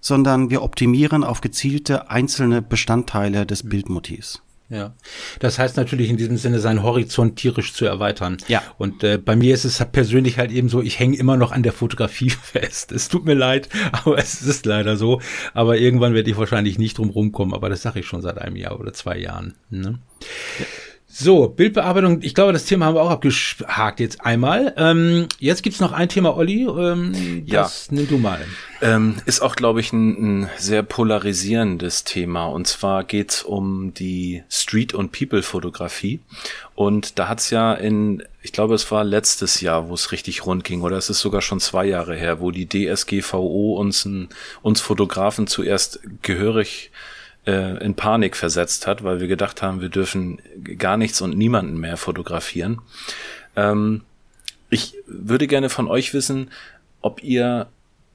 [0.00, 4.42] sondern wir optimieren auf gezielte einzelne Bestandteile des Bildmotivs.
[4.70, 4.94] Ja,
[5.40, 8.36] das heißt natürlich in diesem Sinne, seinen Horizont tierisch zu erweitern.
[8.48, 8.62] Ja.
[8.76, 11.62] Und äh, bei mir ist es persönlich halt eben so, ich hänge immer noch an
[11.62, 12.92] der Fotografie fest.
[12.92, 15.22] Es tut mir leid, aber es ist leider so.
[15.54, 17.54] Aber irgendwann werde ich wahrscheinlich nicht drum rumkommen.
[17.54, 19.54] Aber das sage ich schon seit einem Jahr oder zwei Jahren.
[19.70, 20.00] Ne?
[20.58, 20.66] Ja.
[21.20, 24.72] So, Bildbearbeitung, ich glaube, das Thema haben wir auch abgehakt jetzt einmal.
[24.76, 27.96] Ähm, jetzt gibt's noch ein Thema, Olli, ähm, das ja.
[27.96, 28.46] nimm du mal.
[28.80, 32.46] Ähm, ist auch, glaube ich, ein, ein, sehr polarisierendes Thema.
[32.46, 36.20] Und zwar geht's um die Street- und People-Fotografie.
[36.76, 40.62] Und da hat's ja in, ich glaube, es war letztes Jahr, wo es richtig rund
[40.62, 44.08] ging, oder es ist sogar schon zwei Jahre her, wo die DSGVO uns,
[44.62, 46.92] uns Fotografen zuerst gehörig
[47.48, 50.40] äh, in Panik versetzt hat, weil wir gedacht haben, wir dürfen
[50.76, 52.82] gar nichts und niemanden mehr fotografieren.
[53.56, 54.02] Ähm,
[54.68, 56.50] ich würde gerne von euch wissen,
[57.00, 57.68] ob ihr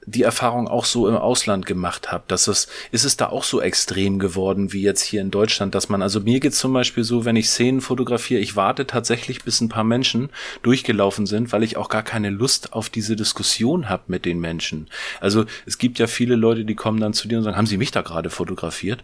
[0.05, 3.61] die Erfahrung auch so im Ausland gemacht habt, dass es, ist es da auch so
[3.61, 7.23] extrem geworden wie jetzt hier in Deutschland, dass man, also mir geht's zum Beispiel so,
[7.25, 10.29] wenn ich Szenen fotografiere, ich warte tatsächlich, bis ein paar Menschen
[10.61, 14.89] durchgelaufen sind, weil ich auch gar keine Lust auf diese Diskussion habe mit den Menschen.
[15.21, 17.77] Also es gibt ja viele Leute, die kommen dann zu dir und sagen, haben Sie
[17.77, 19.03] mich da gerade fotografiert?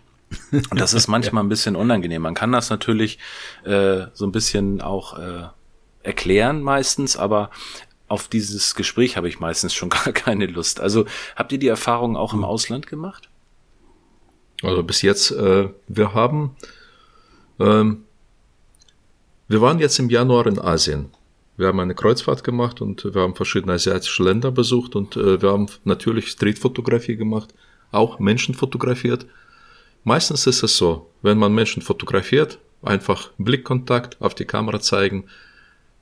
[0.51, 2.21] Und das ist manchmal ein bisschen unangenehm.
[2.21, 3.19] Man kann das natürlich
[3.63, 5.47] äh, so ein bisschen auch äh,
[6.03, 7.49] erklären meistens, aber
[8.07, 10.79] auf dieses Gespräch habe ich meistens schon gar keine Lust.
[10.79, 12.45] Also habt ihr die Erfahrung auch im hm.
[12.45, 13.29] Ausland gemacht?
[14.61, 16.55] Also bis jetzt, äh, wir haben,
[17.59, 18.03] ähm,
[19.47, 21.11] wir waren jetzt im Januar in Asien.
[21.55, 25.51] Wir haben eine Kreuzfahrt gemacht und wir haben verschiedene asiatische Länder besucht und äh, wir
[25.51, 27.53] haben natürlich Streetfotografie gemacht,
[27.91, 29.25] auch Menschen fotografiert.
[30.03, 35.25] Meistens ist es so, wenn man Menschen fotografiert, einfach Blickkontakt auf die Kamera zeigen.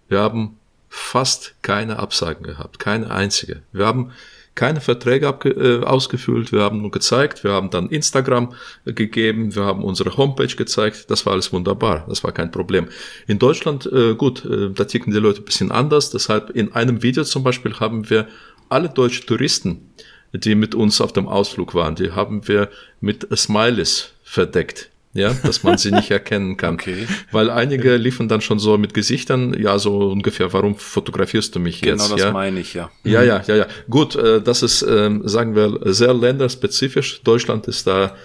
[0.07, 0.57] Wir haben
[0.89, 3.63] fast keine Absagen gehabt, keine einzige.
[3.71, 4.11] Wir haben
[4.57, 8.53] keine Verträge äh, ausgefüllt, wir haben nur gezeigt, wir haben dann Instagram
[8.85, 12.87] gegeben, wir haben unsere Homepage gezeigt, das war alles wunderbar, das war kein Problem.
[13.27, 17.03] In Deutschland, äh, gut, äh, da ticken die Leute ein bisschen anders, deshalb in einem
[17.03, 18.27] Video zum Beispiel haben wir
[18.67, 19.91] alle deutschen Touristen,
[20.37, 22.69] die mit uns auf dem Ausflug waren, die haben wir
[23.01, 26.75] mit Smileys verdeckt ja, dass man sie nicht erkennen kann.
[26.75, 27.07] Okay.
[27.31, 31.81] Weil einige liefen dann schon so mit Gesichtern, ja, so ungefähr, warum fotografierst du mich
[31.81, 32.03] genau jetzt?
[32.05, 32.31] Genau, das ja?
[32.31, 32.91] meine ich, ja.
[33.03, 33.67] Ja, ja, ja, ja.
[33.89, 37.21] Gut, äh, das ist, äh, sagen wir, sehr länderspezifisch.
[37.23, 38.15] Deutschland ist da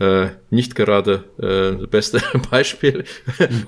[0.00, 3.04] äh, nicht gerade äh, das beste Beispiel,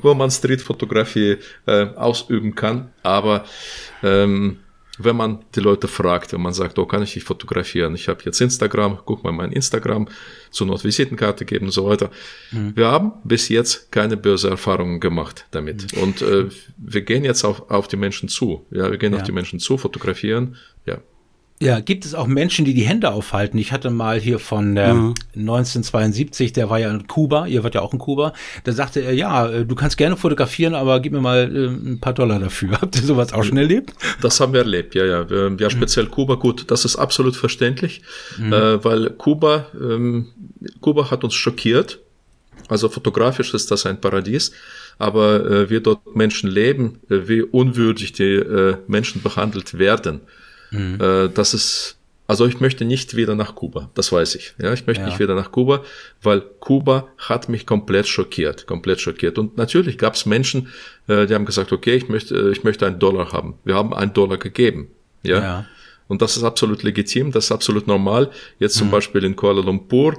[0.00, 1.36] wo man Streetfotografie
[1.66, 2.90] äh, ausüben kann.
[3.02, 3.44] Aber
[4.02, 4.58] ähm,
[5.04, 7.94] wenn man die Leute fragt, wenn man sagt, oh, kann ich dich fotografieren?
[7.94, 10.08] Ich habe jetzt Instagram, guck mal mein Instagram,
[10.50, 12.10] zur Not Visitenkarte geben und so weiter.
[12.52, 12.76] Mhm.
[12.76, 15.94] Wir haben bis jetzt keine böse Erfahrungen gemacht damit.
[15.94, 16.02] Mhm.
[16.02, 18.66] Und äh, wir gehen jetzt auf, auf die Menschen zu.
[18.70, 19.18] Ja, wir gehen ja.
[19.18, 20.56] auf die Menschen zu, fotografieren.
[20.86, 20.98] Ja,
[21.62, 23.58] ja, gibt es auch Menschen, die die Hände aufhalten?
[23.58, 25.14] Ich hatte mal hier von äh, mhm.
[25.36, 28.32] 1972, der war ja in Kuba, ihr wart ja auch in Kuba,
[28.64, 32.00] da sagte er, ja, äh, du kannst gerne fotografieren, aber gib mir mal äh, ein
[32.00, 32.70] paar Dollar dafür.
[32.80, 33.92] Habt ihr sowas auch schon erlebt?
[34.22, 35.26] Das haben wir erlebt, ja, ja.
[35.30, 35.70] Ja, mhm.
[35.70, 36.10] speziell mhm.
[36.12, 38.00] Kuba, gut, das ist absolut verständlich,
[38.38, 38.52] mhm.
[38.54, 40.28] äh, weil Kuba, ähm,
[40.80, 41.98] Kuba hat uns schockiert.
[42.68, 44.52] Also fotografisch ist das ein Paradies,
[44.98, 50.20] aber äh, wie dort Menschen leben, äh, wie unwürdig die äh, Menschen behandelt werden.
[50.70, 50.98] Mhm.
[51.00, 54.54] Äh, das ist, also ich möchte nicht wieder nach Kuba, das weiß ich.
[54.58, 55.08] Ja, ich möchte ja.
[55.08, 55.82] nicht wieder nach Kuba,
[56.22, 59.38] weil Kuba hat mich komplett schockiert, komplett schockiert.
[59.38, 60.68] Und natürlich gab es Menschen,
[61.08, 63.54] äh, die haben gesagt, okay, ich möchte, äh, ich möchte einen Dollar haben.
[63.64, 64.88] Wir haben einen Dollar gegeben.
[65.22, 65.40] Ja.
[65.40, 65.66] ja.
[66.10, 68.30] Und das ist absolut legitim, das ist absolut normal.
[68.58, 68.90] Jetzt zum mhm.
[68.90, 70.14] Beispiel in Kuala Lumpur,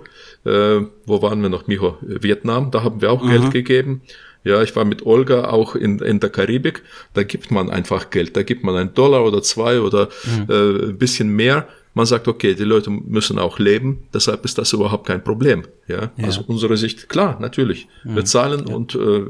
[0.46, 1.98] äh, wo waren wir noch, Miho?
[2.02, 3.30] Vietnam, da haben wir auch mhm.
[3.30, 4.02] Geld gegeben.
[4.44, 6.84] Ja, ich war mit Olga auch in, in der Karibik.
[7.14, 8.36] Da gibt man einfach Geld.
[8.36, 10.46] Da gibt man einen Dollar oder zwei oder mhm.
[10.50, 11.68] äh, ein bisschen mehr.
[11.94, 15.64] Man sagt, okay, die Leute müssen auch leben, deshalb ist das überhaupt kein Problem.
[15.88, 16.24] Ja, ja.
[16.24, 17.88] also unsere Sicht, klar, natürlich.
[18.06, 18.16] Mhm.
[18.16, 18.74] Wir zahlen ja.
[18.74, 19.26] und äh,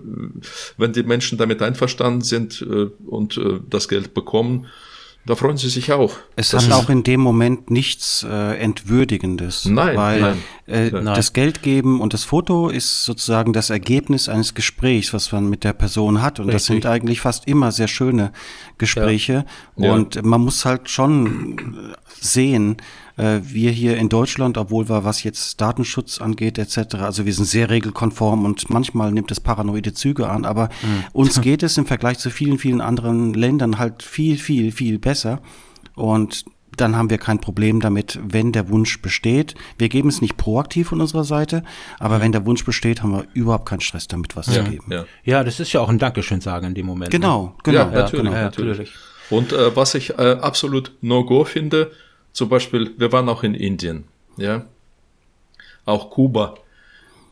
[0.77, 4.67] wenn die Menschen damit einverstanden sind äh, und äh, das Geld bekommen,
[5.25, 6.15] da freuen sie sich auch.
[6.35, 9.65] Es das hat auch in dem Moment nichts äh, Entwürdigendes.
[9.65, 14.53] Nein, weil nein, äh, das Geld geben und das Foto ist sozusagen das Ergebnis eines
[14.53, 16.39] Gesprächs, was man mit der Person hat.
[16.39, 16.55] Und Richtig.
[16.55, 18.31] das sind eigentlich fast immer sehr schöne
[18.77, 19.45] Gespräche.
[19.75, 19.93] Ja.
[19.93, 20.21] Und ja.
[20.23, 22.77] man muss halt schon sehen,
[23.17, 27.45] äh, wir hier in Deutschland, obwohl wir, was jetzt Datenschutz angeht etc., also wir sind
[27.45, 31.03] sehr regelkonform und manchmal nimmt es paranoide Züge an, aber mhm.
[31.13, 35.41] uns geht es im Vergleich zu vielen, vielen anderen Ländern halt viel, viel, viel besser.
[35.95, 36.45] Und
[36.77, 39.55] dann haben wir kein Problem damit, wenn der Wunsch besteht.
[39.77, 41.63] Wir geben es nicht proaktiv von unserer Seite,
[41.99, 42.21] aber mhm.
[42.21, 44.85] wenn der Wunsch besteht, haben wir überhaupt keinen Stress damit, was ja, zu geben.
[44.89, 45.05] Ja.
[45.23, 47.11] ja, das ist ja auch ein Dankeschön sagen in dem Moment.
[47.11, 47.53] Genau, ne?
[47.63, 47.79] genau.
[47.79, 48.31] Ja, natürlich, genau.
[48.31, 48.91] natürlich.
[49.29, 51.91] Und äh, was ich äh, absolut No-Go finde,
[52.33, 54.05] zum Beispiel, wir waren auch in Indien,
[54.37, 54.65] ja,
[55.85, 56.55] auch Kuba.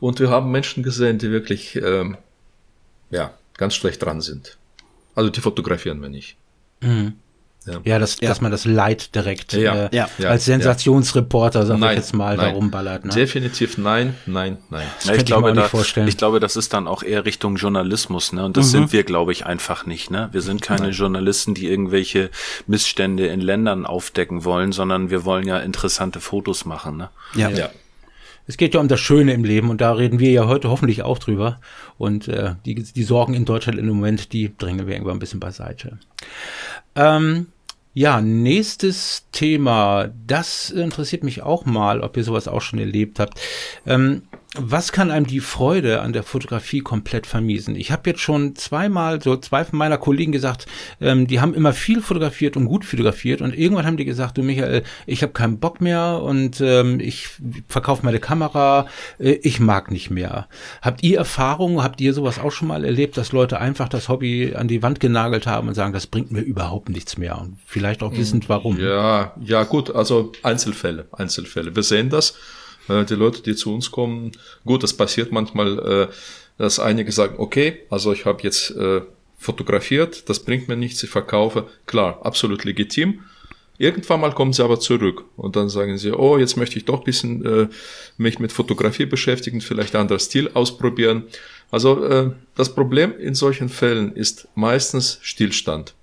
[0.00, 2.16] Und wir haben Menschen gesehen, die wirklich, ähm,
[3.10, 4.56] ja, ganz schlecht dran sind.
[5.14, 6.36] Also die fotografieren wir nicht.
[6.80, 7.14] Mhm.
[7.66, 8.28] Ja, ja, dass, ja.
[8.28, 9.90] dass man das Leid direkt ja.
[9.92, 12.46] Äh, als Sensationsreporter, sag nein, ich jetzt mal, nein.
[12.46, 13.04] darum ballert.
[13.04, 13.12] Ne?
[13.12, 14.86] Definitiv nein, nein, nein.
[15.04, 15.68] Das ich, glaube, da,
[16.06, 18.46] ich glaube, das ist dann auch eher Richtung Journalismus, ne?
[18.46, 18.70] Und das mhm.
[18.70, 20.30] sind wir, glaube ich, einfach nicht, ne?
[20.32, 20.92] Wir sind keine nein.
[20.92, 22.30] Journalisten, die irgendwelche
[22.66, 27.10] Missstände in Ländern aufdecken wollen, sondern wir wollen ja interessante Fotos machen, ne?
[27.34, 27.50] ja.
[27.50, 27.70] ja.
[28.46, 31.02] Es geht ja um das Schöne im Leben und da reden wir ja heute hoffentlich
[31.02, 31.60] auch drüber.
[31.98, 35.38] Und äh, die, die Sorgen in Deutschland im Moment, die drängen wir irgendwann ein bisschen
[35.38, 36.00] beiseite.
[36.96, 37.46] Ähm,
[37.92, 40.10] ja, nächstes Thema.
[40.26, 43.40] Das interessiert mich auch mal, ob ihr sowas auch schon erlebt habt.
[43.86, 44.22] Ähm,
[44.56, 47.76] was kann einem die Freude an der Fotografie komplett vermiesen?
[47.76, 50.66] Ich habe jetzt schon zweimal, so zwei von meiner Kollegen gesagt,
[51.00, 54.42] ähm, die haben immer viel fotografiert und gut fotografiert und irgendwann haben die gesagt, du
[54.42, 57.28] Michael, ich habe keinen Bock mehr und ähm, ich
[57.68, 58.88] verkaufe meine Kamera,
[59.20, 60.48] äh, ich mag nicht mehr.
[60.82, 64.54] Habt ihr Erfahrungen, habt ihr sowas auch schon mal erlebt, dass Leute einfach das Hobby
[64.56, 68.02] an die Wand genagelt haben und sagen, das bringt mir überhaupt nichts mehr und vielleicht
[68.02, 68.80] auch wissend warum?
[68.80, 71.76] Ja, ja gut, also Einzelfälle, Einzelfälle.
[71.76, 72.34] Wir sehen das
[72.88, 74.32] äh, die Leute, die zu uns kommen,
[74.64, 76.14] gut, das passiert manchmal, äh,
[76.58, 79.02] dass einige sagen, okay, also ich habe jetzt äh,
[79.38, 81.66] fotografiert, das bringt mir nichts, ich verkaufe.
[81.86, 83.20] Klar, absolut legitim.
[83.78, 87.02] Irgendwann mal kommen sie aber zurück und dann sagen sie, oh, jetzt möchte ich doch
[87.02, 87.68] bisschen äh,
[88.18, 91.24] mich mit Fotografie beschäftigen, vielleicht anderer Stil ausprobieren.
[91.70, 95.94] Also äh, das Problem in solchen Fällen ist meistens Stillstand.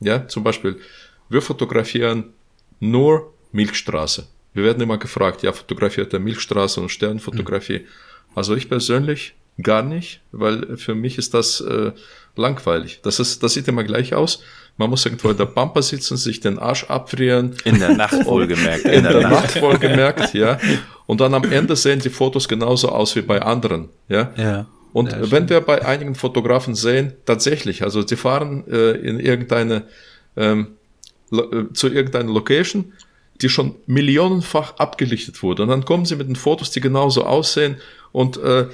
[0.00, 0.80] Ja, zum Beispiel,
[1.28, 2.32] wir fotografieren
[2.80, 4.26] nur Milchstraße.
[4.52, 7.80] Wir werden immer gefragt, ja, fotografiert er Milchstraße und Sternfotografie.
[7.80, 7.86] Mhm.
[8.34, 11.92] Also ich persönlich gar nicht, weil für mich ist das äh,
[12.36, 13.00] langweilig.
[13.02, 14.42] Das, ist, das sieht immer gleich aus.
[14.76, 17.54] Man muss irgendwo in der Pampa sitzen, sich den Arsch abfrieren.
[17.64, 18.84] In der Nacht wohlgemerkt.
[18.84, 20.58] In, in der, der Nacht wohlgemerkt, ja.
[21.06, 24.32] Und dann am Ende sehen die Fotos genauso aus wie bei anderen, ja.
[24.36, 24.66] Ja.
[24.92, 29.84] Und ja, wenn wir bei einigen Fotografen sehen, tatsächlich, also sie fahren äh, in irgendeine,
[30.36, 30.68] ähm,
[31.32, 32.92] äh, zu irgendeiner Location,
[33.42, 35.62] die schon millionenfach abgelichtet wurde.
[35.62, 37.76] Und dann kommen sie mit den Fotos, die genauso aussehen
[38.12, 38.66] und äh,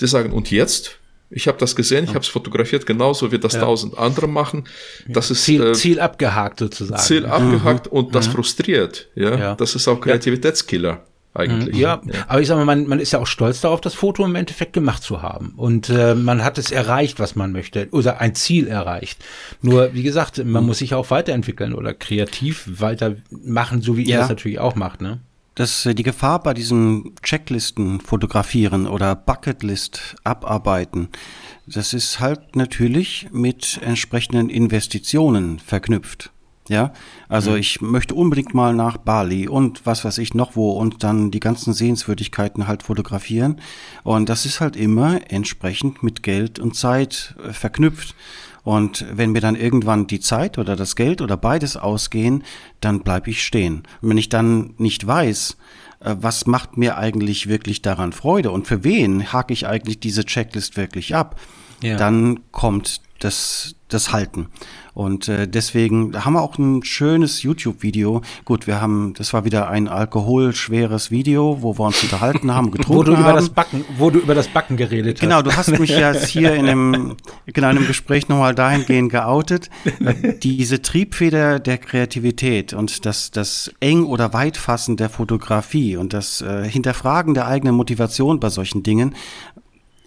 [0.00, 0.98] die sagen, und jetzt?
[1.34, 3.60] Ich habe das gesehen, ich habe es fotografiert, genauso wie das ja.
[3.60, 4.64] tausend andere machen.
[5.08, 7.00] Das ist Ziel, äh, Ziel abgehakt sozusagen.
[7.00, 7.98] Ziel abgehakt mhm.
[7.98, 8.32] und das mhm.
[8.32, 9.08] frustriert.
[9.14, 9.38] Ja?
[9.38, 11.02] ja, das ist auch Kreativitätskiller
[11.34, 11.76] eigentlich.
[11.76, 14.24] Ja, ja, aber ich sag mal, man, man ist ja auch stolz darauf, das Foto
[14.24, 15.54] im Endeffekt gemacht zu haben.
[15.56, 19.24] Und äh, man hat es erreicht, was man möchte, oder ein Ziel erreicht.
[19.62, 20.68] Nur, wie gesagt, man mhm.
[20.68, 24.10] muss sich auch weiterentwickeln oder kreativ weitermachen, so wie ja.
[24.10, 25.20] ihr das natürlich auch macht, ne?
[25.54, 31.08] Das, äh, die Gefahr bei diesem Checklisten fotografieren oder Bucketlist abarbeiten,
[31.66, 36.31] das ist halt natürlich mit entsprechenden Investitionen verknüpft.
[36.72, 36.94] Ja,
[37.28, 37.56] also mhm.
[37.58, 41.38] ich möchte unbedingt mal nach Bali und was weiß ich noch wo und dann die
[41.38, 43.60] ganzen Sehenswürdigkeiten halt fotografieren.
[44.04, 48.14] Und das ist halt immer entsprechend mit Geld und Zeit äh, verknüpft.
[48.64, 52.42] Und wenn mir dann irgendwann die Zeit oder das Geld oder beides ausgehen,
[52.80, 53.82] dann bleibe ich stehen.
[54.00, 55.58] Und wenn ich dann nicht weiß,
[56.00, 60.24] äh, was macht mir eigentlich wirklich daran Freude und für wen hake ich eigentlich diese
[60.24, 61.38] Checklist wirklich ab,
[61.82, 61.98] ja.
[61.98, 64.48] dann kommt das, das Halten.
[64.94, 68.20] Und äh, deswegen haben wir auch ein schönes YouTube-Video.
[68.44, 72.98] Gut, wir haben, das war wieder ein alkoholschweres Video, wo wir uns unterhalten haben, getrunken
[72.98, 73.22] wo du haben.
[73.22, 75.20] Über das Backen, wo du über das Backen geredet hast.
[75.22, 79.70] Genau, du hast mich ja hier in einem, genau, in einem Gespräch nochmal dahingehend geoutet.
[80.42, 86.68] Diese Triebfeder der Kreativität und das, das eng oder weitfassen der Fotografie und das äh,
[86.68, 89.14] Hinterfragen der eigenen Motivation bei solchen Dingen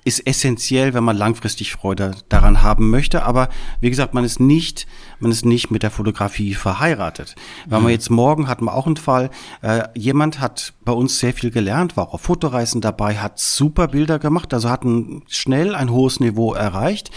[0.06, 3.26] ist essentiell, wenn man langfristig Freude daran haben möchte.
[3.26, 3.50] Aber
[3.82, 4.86] wie gesagt, man ist nicht,
[5.20, 7.36] man ist nicht mit der Fotografie verheiratet.
[7.66, 7.86] Weil mhm.
[7.86, 9.32] wir jetzt morgen hatten wir auch einen Fall,
[9.64, 13.88] äh, jemand hat bei uns sehr viel gelernt, war auch auf Fotoreisen dabei, hat super
[13.88, 17.10] Bilder gemacht, also hat ein, schnell ein hohes Niveau erreicht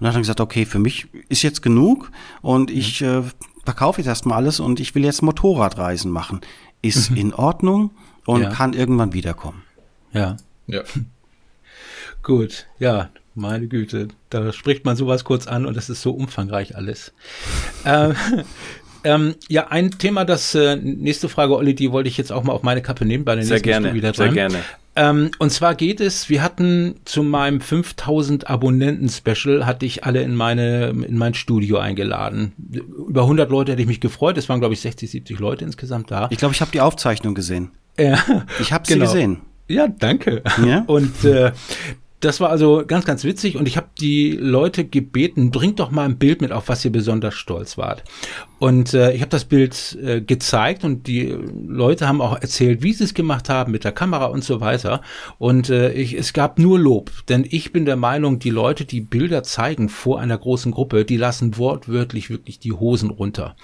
[0.00, 2.10] und hat dann gesagt, okay, für mich ist jetzt genug
[2.42, 2.76] und mhm.
[2.76, 3.22] ich äh,
[3.64, 6.40] verkaufe jetzt erstmal alles und ich will jetzt Motorradreisen machen.
[6.82, 7.16] Ist mhm.
[7.18, 7.92] in Ordnung
[8.26, 8.50] und ja.
[8.50, 9.62] kann irgendwann wiederkommen.
[10.12, 10.36] Ja.
[10.66, 10.82] Ja.
[12.22, 16.76] Gut, ja, meine Güte, da spricht man sowas kurz an und das ist so umfangreich
[16.76, 17.12] alles.
[17.84, 18.14] ähm,
[19.04, 22.52] ähm, ja, ein Thema, das äh, nächste Frage, Olli, die wollte ich jetzt auch mal
[22.52, 24.26] auf meine Kappe nehmen bei den sehr nächsten gerne, wieder dran.
[24.26, 24.58] Sehr gerne.
[24.94, 30.36] Ähm, und zwar geht es, wir hatten zu meinem 5000 Abonnenten-Special, hatte ich alle in
[30.36, 32.52] meine in mein Studio eingeladen.
[33.08, 36.10] Über 100 Leute hätte ich mich gefreut, es waren glaube ich 60, 70 Leute insgesamt
[36.10, 36.28] da.
[36.30, 37.70] Ich glaube, ich habe die Aufzeichnung gesehen.
[37.98, 38.22] Ja,
[38.60, 39.06] ich habe sie genau.
[39.06, 39.40] gesehen.
[39.68, 40.42] Ja, danke.
[40.64, 40.84] Ja?
[40.86, 41.52] Und äh,
[42.22, 46.04] das war also ganz, ganz witzig und ich habe die Leute gebeten, bringt doch mal
[46.04, 48.04] ein Bild mit, auf was ihr besonders stolz wart.
[48.62, 52.92] Und äh, ich habe das Bild äh, gezeigt und die Leute haben auch erzählt, wie
[52.92, 55.00] sie es gemacht haben mit der Kamera und so weiter.
[55.38, 59.00] Und äh, ich, es gab nur Lob, denn ich bin der Meinung, die Leute, die
[59.00, 63.56] Bilder zeigen vor einer großen Gruppe, die lassen wortwörtlich wirklich die Hosen runter.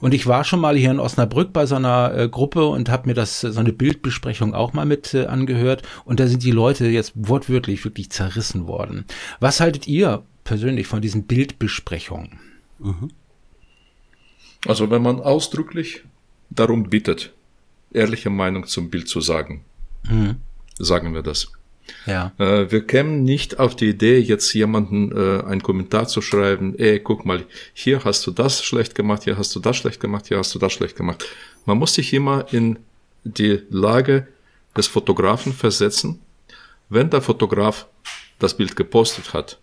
[0.00, 3.06] Und ich war schon mal hier in Osnabrück bei so einer äh, Gruppe und habe
[3.06, 5.82] mir das so eine Bildbesprechung auch mal mit äh, angehört.
[6.04, 9.04] Und da sind die Leute jetzt wortwörtlich wirklich zerrissen worden.
[9.38, 12.40] Was haltet ihr persönlich von diesen Bildbesprechungen?
[12.80, 13.10] Mhm.
[14.66, 16.02] Also wenn man ausdrücklich
[16.50, 17.32] darum bittet,
[17.92, 19.64] ehrliche Meinung zum Bild zu sagen,
[20.08, 20.36] mhm.
[20.78, 21.52] sagen wir das.
[22.06, 22.32] Ja.
[22.38, 27.00] Äh, wir kämen nicht auf die Idee, jetzt jemanden äh, einen Kommentar zu schreiben, ey,
[27.00, 27.44] guck mal,
[27.74, 30.58] hier hast du das schlecht gemacht, hier hast du das schlecht gemacht, hier hast du
[30.58, 31.24] das schlecht gemacht.
[31.66, 32.78] Man muss sich immer in
[33.24, 34.28] die Lage
[34.76, 36.20] des Fotografen versetzen.
[36.88, 37.86] Wenn der Fotograf
[38.38, 39.58] das Bild gepostet hat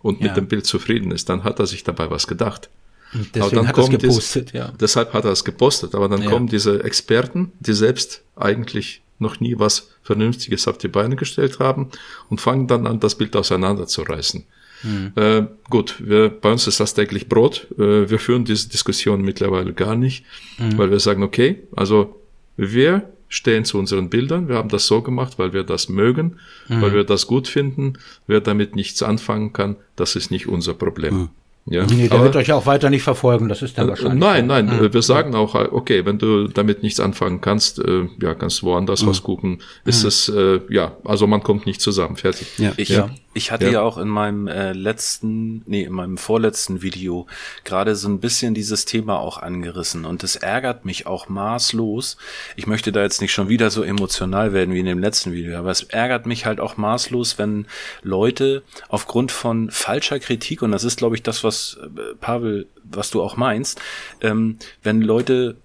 [0.00, 0.28] und ja.
[0.28, 2.68] mit dem Bild zufrieden ist, dann hat er sich dabei was gedacht.
[3.14, 4.72] Und deswegen hat er es gepostet, diese, ja.
[4.80, 5.94] Deshalb hat er es gepostet.
[5.94, 6.30] Aber dann ja.
[6.30, 11.88] kommen diese Experten, die selbst eigentlich noch nie was Vernünftiges auf die Beine gestellt haben
[12.28, 14.44] und fangen dann an, das Bild auseinanderzureißen.
[14.82, 15.12] Mhm.
[15.16, 17.66] Äh, gut, wir, bei uns ist das täglich Brot.
[17.78, 20.24] Äh, wir führen diese Diskussion mittlerweile gar nicht,
[20.58, 20.78] mhm.
[20.78, 22.20] weil wir sagen, okay, also
[22.56, 24.48] wir stehen zu unseren Bildern.
[24.48, 26.38] Wir haben das so gemacht, weil wir das mögen,
[26.68, 26.80] mhm.
[26.80, 27.94] weil wir das gut finden.
[28.26, 31.28] Wer damit nichts anfangen kann, das ist nicht unser Problem.
[31.68, 31.74] Mhm.
[31.74, 34.18] Ja, nee, der aber, wird euch auch weiter nicht verfolgen, das ist dann äh, wahrscheinlich.
[34.18, 34.92] Nein, nein, mhm.
[34.92, 39.02] wir sagen auch, okay, wenn du damit nichts anfangen kannst, äh, ja, kannst du woanders
[39.02, 39.06] mhm.
[39.08, 39.62] was gucken.
[39.84, 40.08] Ist mhm.
[40.08, 42.48] es, äh, ja, also man kommt nicht zusammen, fertig.
[42.58, 42.72] Ja.
[42.76, 43.10] Ich, ja.
[43.34, 43.72] ich hatte ja.
[43.72, 47.26] ja auch in meinem äh, letzten, nee, in meinem vorletzten Video
[47.64, 52.16] gerade so ein bisschen dieses Thema auch angerissen und es ärgert mich auch maßlos.
[52.56, 55.58] Ich möchte da jetzt nicht schon wieder so emotional werden wie in dem letzten Video,
[55.58, 57.66] aber es ärgert mich halt auch maßlos, wenn
[58.02, 62.66] Leute aufgrund von falscher Kritik, und das ist, glaube ich, das, was was, äh, Pavel,
[62.84, 63.80] was du auch meinst,
[64.20, 65.56] ähm, wenn Leute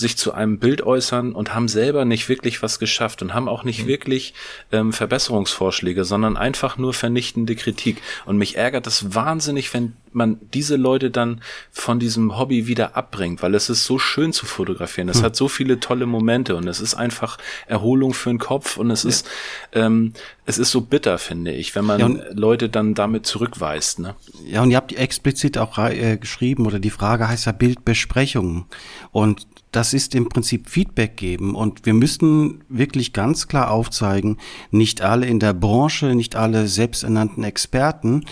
[0.00, 3.62] sich zu einem Bild äußern und haben selber nicht wirklich was geschafft und haben auch
[3.62, 3.88] nicht mhm.
[3.88, 4.34] wirklich
[4.72, 8.02] ähm, Verbesserungsvorschläge, sondern einfach nur vernichtende Kritik.
[8.24, 11.40] Und mich ärgert es wahnsinnig, wenn man diese Leute dann
[11.70, 15.08] von diesem Hobby wieder abbringt, weil es ist so schön zu fotografieren.
[15.08, 15.24] Es hm.
[15.24, 17.38] hat so viele tolle Momente und es ist einfach
[17.68, 19.10] Erholung für den Kopf und es ja.
[19.10, 19.28] ist
[19.72, 20.14] ähm,
[20.46, 24.00] es ist so bitter, finde ich, wenn man ja, Leute dann damit zurückweist.
[24.00, 24.16] Ne?
[24.44, 28.64] Ja, und ihr habt explizit auch äh, geschrieben oder die Frage heißt ja Bildbesprechungen
[29.12, 34.38] und das ist im Prinzip Feedback geben und wir müssten wirklich ganz klar aufzeigen,
[34.70, 38.24] nicht alle in der Branche, nicht alle selbsternannten Experten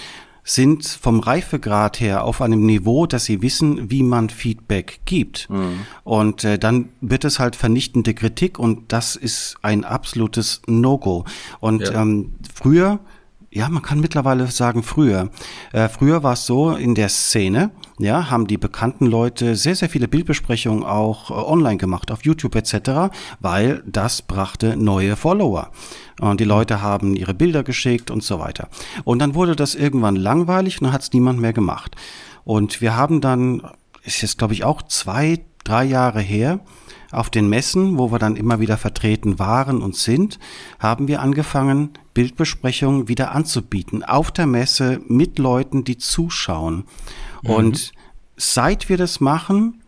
[0.48, 5.50] sind vom Reifegrad her auf einem Niveau, dass sie wissen, wie man Feedback gibt.
[5.50, 5.80] Mhm.
[6.04, 11.26] Und äh, dann wird es halt vernichtende Kritik und das ist ein absolutes No-Go.
[11.60, 12.00] Und ja.
[12.00, 12.98] ähm, früher
[13.50, 15.30] ja, man kann mittlerweile sagen früher.
[15.72, 19.88] Äh, früher war es so in der Szene, ja, haben die bekannten Leute sehr, sehr
[19.88, 25.70] viele Bildbesprechungen auch äh, online gemacht, auf YouTube etc., weil das brachte neue Follower.
[26.20, 28.68] Und die Leute haben ihre Bilder geschickt und so weiter.
[29.04, 31.96] Und dann wurde das irgendwann langweilig und dann hat es niemand mehr gemacht.
[32.44, 33.62] Und wir haben dann,
[34.02, 36.60] ist jetzt glaube ich auch zwei, drei Jahre her,
[37.10, 40.38] auf den Messen, wo wir dann immer wieder vertreten waren und sind,
[40.78, 44.02] haben wir angefangen, Bildbesprechungen wieder anzubieten.
[44.02, 46.82] Auf der Messe mit Leuten, die zuschauen.
[47.44, 47.50] Mhm.
[47.50, 47.92] Und
[48.36, 49.84] seit wir das machen,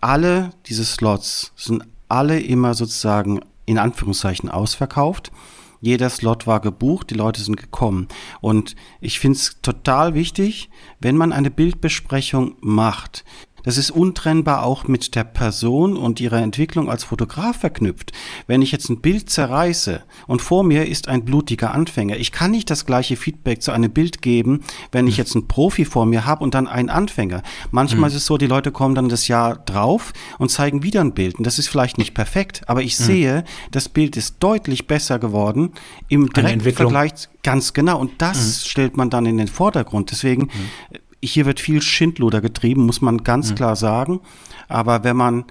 [0.00, 5.32] alle diese Slots sind alle immer sozusagen in Anführungszeichen ausverkauft.
[5.80, 8.06] Jeder Slot war gebucht, die Leute sind gekommen.
[8.40, 10.70] Und ich finde es total wichtig,
[11.00, 13.24] wenn man eine Bildbesprechung macht,
[13.64, 18.12] das ist untrennbar auch mit der Person und ihrer Entwicklung als Fotograf verknüpft.
[18.46, 22.50] Wenn ich jetzt ein Bild zerreiße und vor mir ist ein blutiger Anfänger, ich kann
[22.50, 24.60] nicht das gleiche Feedback zu einem Bild geben,
[24.92, 27.42] wenn ich jetzt einen Profi vor mir habe und dann einen Anfänger.
[27.70, 28.16] Manchmal mhm.
[28.16, 31.36] ist es so, die Leute kommen dann das Jahr drauf und zeigen wieder ein Bild.
[31.36, 33.04] Und das ist vielleicht nicht perfekt, aber ich mhm.
[33.04, 35.72] sehe, das Bild ist deutlich besser geworden
[36.08, 37.10] im direkten Vergleich.
[37.42, 37.98] Ganz genau.
[37.98, 38.68] Und das mhm.
[38.68, 40.10] stellt man dann in den Vordergrund.
[40.10, 43.54] Deswegen hm hier wird viel Schindluder getrieben, muss man ganz mhm.
[43.56, 44.20] klar sagen.
[44.68, 45.44] Aber wenn man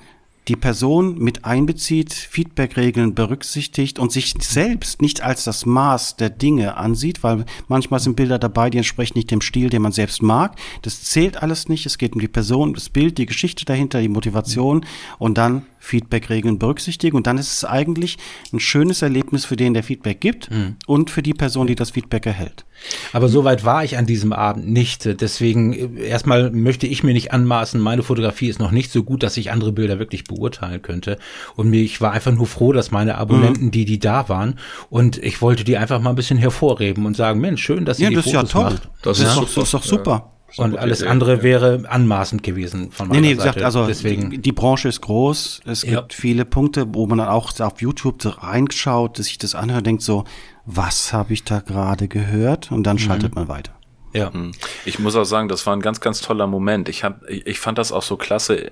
[0.50, 6.76] die Person mit einbezieht, Feedbackregeln berücksichtigt und sich selbst nicht als das Maß der Dinge
[6.76, 10.56] ansieht, weil manchmal sind Bilder dabei, die entsprechen nicht dem Stil, den man selbst mag.
[10.82, 11.86] Das zählt alles nicht.
[11.86, 14.86] Es geht um die Person, das Bild, die Geschichte dahinter, die Motivation
[15.20, 17.16] und dann Feedback-Regeln berücksichtigen.
[17.18, 18.18] Und dann ist es eigentlich
[18.54, 20.76] ein schönes Erlebnis für den, der Feedback gibt mhm.
[20.86, 22.66] und für die Person, die das Feedback erhält.
[23.12, 25.06] Aber so weit war ich an diesem Abend nicht.
[25.22, 29.38] Deswegen erstmal möchte ich mir nicht anmaßen, meine Fotografie ist noch nicht so gut, dass
[29.38, 31.18] ich andere Bilder wirklich beurteilen könnte.
[31.56, 33.72] Und ich war einfach nur froh, dass meine Abonnenten, mhm.
[33.72, 34.60] die, die da waren,
[34.90, 38.06] und ich wollte die einfach mal ein bisschen hervorheben und sagen, Mensch, schön, dass ihr
[38.06, 38.72] ja, die das Fotos ist ja toll.
[38.72, 38.90] Macht.
[39.02, 40.32] Das, ist, doch, das ist doch super.
[40.58, 41.44] Und alles andere ja.
[41.44, 43.60] wäre anmaßend gewesen von meiner nee, nee, Seite.
[43.60, 44.30] Gesagt, also Deswegen.
[44.30, 45.62] Die, die, Branche ist groß.
[45.66, 46.00] Es ja.
[46.00, 50.24] gibt viele Punkte, wo man dann auch auf YouTube reinschaut, sich das anhört, denkt so,
[50.66, 52.72] was habe ich da gerade gehört?
[52.72, 53.00] Und dann mhm.
[53.00, 53.74] schaltet man weiter.
[54.14, 54.32] Ja.
[54.32, 54.52] Mhm.
[54.86, 56.90] Ich muss auch sagen, das war ein ganz, ganz toller Moment.
[56.90, 58.70] Ich, hab, ich, ich fand das auch so klasse.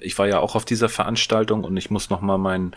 [0.00, 2.72] Ich war ja auch auf dieser Veranstaltung und ich muss noch mal meinen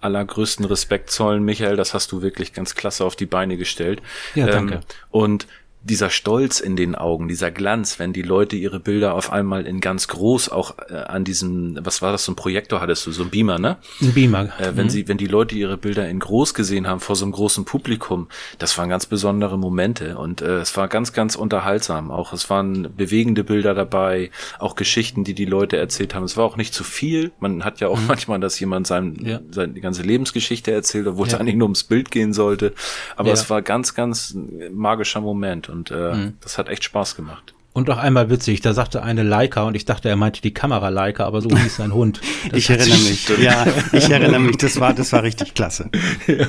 [0.00, 1.76] allergrößten Respekt zollen, Michael.
[1.76, 4.02] Das hast du wirklich ganz klasse auf die Beine gestellt.
[4.34, 4.74] Ja, danke.
[4.74, 4.80] Ähm,
[5.10, 5.46] und
[5.82, 9.80] dieser Stolz in den Augen, dieser Glanz, wenn die Leute ihre Bilder auf einmal in
[9.80, 13.22] ganz groß auch äh, an diesem, was war das, so ein Projektor hattest du, so
[13.22, 13.76] ein Beamer, ne?
[14.00, 14.48] Ein Beamer.
[14.58, 14.90] Äh, wenn mhm.
[14.90, 18.28] sie, wenn die Leute ihre Bilder in groß gesehen haben vor so einem großen Publikum,
[18.58, 22.10] das waren ganz besondere Momente und äh, es war ganz, ganz unterhaltsam.
[22.10, 26.24] Auch es waren bewegende Bilder dabei, auch Geschichten, die die Leute erzählt haben.
[26.24, 27.30] Es war auch nicht zu viel.
[27.38, 28.08] Man hat ja auch mhm.
[28.08, 29.40] manchmal, dass jemand sein, ja.
[29.50, 31.34] seine ganze Lebensgeschichte erzählt, obwohl ja.
[31.34, 32.74] es eigentlich nur ums Bild gehen sollte.
[33.16, 33.34] Aber ja.
[33.34, 34.36] es war ganz, ganz
[34.72, 36.34] magischer Moment und äh, mhm.
[36.40, 37.54] das hat echt Spaß gemacht.
[37.78, 40.88] Und auch einmal witzig, da sagte eine Leica und ich dachte, er meinte die Kamera
[40.88, 42.20] Leica, aber so hieß sein Hund.
[42.50, 43.28] Das ich erinnere mich.
[43.40, 44.56] ja, ich erinnere mich.
[44.56, 45.88] Das war, das war richtig klasse.
[46.26, 46.46] Ja.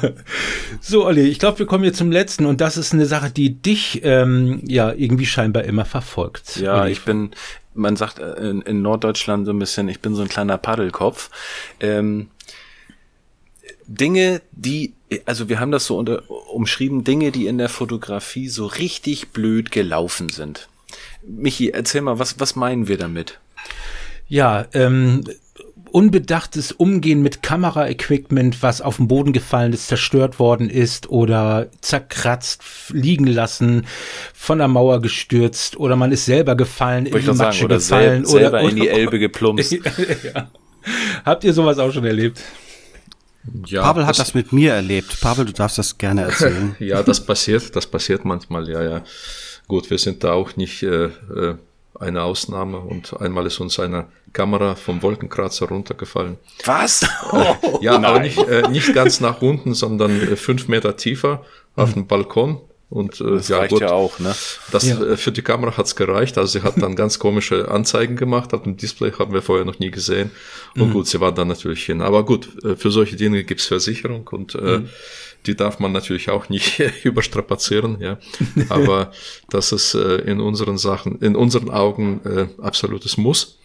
[0.82, 3.62] So, Olli, ich glaube, wir kommen jetzt zum letzten und das ist eine Sache, die
[3.62, 6.56] dich ähm, ja irgendwie scheinbar immer verfolgt.
[6.56, 6.94] Ja, Olli.
[6.94, 7.32] ich bin,
[7.76, 11.30] man sagt äh, in, in, Norddeutschland so ein bisschen, ich bin so ein kleiner Paddelkopf.
[11.80, 12.30] Ähm,
[13.86, 14.94] Dinge, die,
[15.26, 19.72] also wir haben das so unter, umschrieben, Dinge, die in der Fotografie so richtig blöd
[19.72, 20.70] gelaufen sind.
[21.24, 23.40] Michi, erzähl mal, was, was meinen wir damit?
[24.28, 25.24] Ja, ähm,
[25.92, 32.62] unbedachtes Umgehen mit Kameraequipment, was auf den Boden gefallen ist, zerstört worden ist oder zerkratzt,
[32.90, 33.86] liegen lassen,
[34.34, 38.42] von der Mauer gestürzt oder man ist selber gefallen, in die Matsche oder gefallen sel
[38.42, 39.72] selber oder, in die Elbe geplumpst.
[40.34, 40.50] ja.
[41.26, 42.42] Habt ihr sowas auch schon erlebt?
[43.66, 45.20] Ja, Pavel hat das, das mit mir erlebt.
[45.22, 46.76] Pavel, du darfst das gerne erzählen.
[46.80, 49.04] ja, das passiert, das passiert manchmal, ja, ja.
[49.68, 51.56] Gut, wir sind da auch nicht äh, äh
[52.00, 56.38] eine Ausnahme und einmal ist uns eine Kamera vom Wolkenkratzer runtergefallen.
[56.66, 57.06] Was?
[57.32, 58.06] Oh, ja, nein.
[58.06, 61.44] aber nicht, äh, nicht ganz nach unten, sondern äh, fünf Meter tiefer
[61.76, 62.60] auf dem Balkon.
[62.90, 64.36] Und äh, das ja, reicht gut, ja auch, ne?
[64.72, 65.00] Das ja.
[65.00, 66.40] äh, für die Kamera hat's gereicht.
[66.40, 68.54] Also sie hat dann ganz komische Anzeigen gemacht.
[68.54, 70.32] Auf dem Display haben wir vorher noch nie gesehen.
[70.76, 70.94] Und mhm.
[70.94, 72.02] gut, sie war dann natürlich hin.
[72.02, 74.90] Aber gut, äh, für solche Dinge gibt's Versicherung und äh, mhm.
[75.46, 78.18] die darf man natürlich auch nicht überstrapazieren, ja.
[78.70, 79.12] Aber
[79.50, 83.60] das ist äh, in unseren Sachen, in unseren Augen äh, absolutes Muss.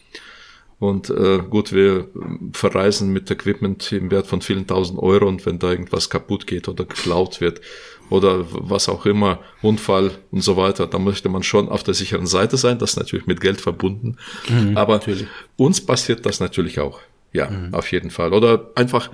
[0.85, 2.09] Und äh, gut, wir
[2.53, 6.69] verreisen mit Equipment im Wert von vielen tausend Euro und wenn da irgendwas kaputt geht
[6.69, 7.63] oder geklaut wird
[8.11, 12.27] oder was auch immer, Unfall und so weiter, dann möchte man schon auf der sicheren
[12.27, 12.79] Seite sein.
[12.79, 14.19] Das ist natürlich mit Geld verbunden.
[14.47, 15.27] Mhm, Aber natürlich.
[15.57, 17.01] uns passiert das natürlich auch.
[17.33, 17.73] Ja, mhm.
[17.73, 18.35] auf jeden Fall.
[18.35, 19.11] Oder einfach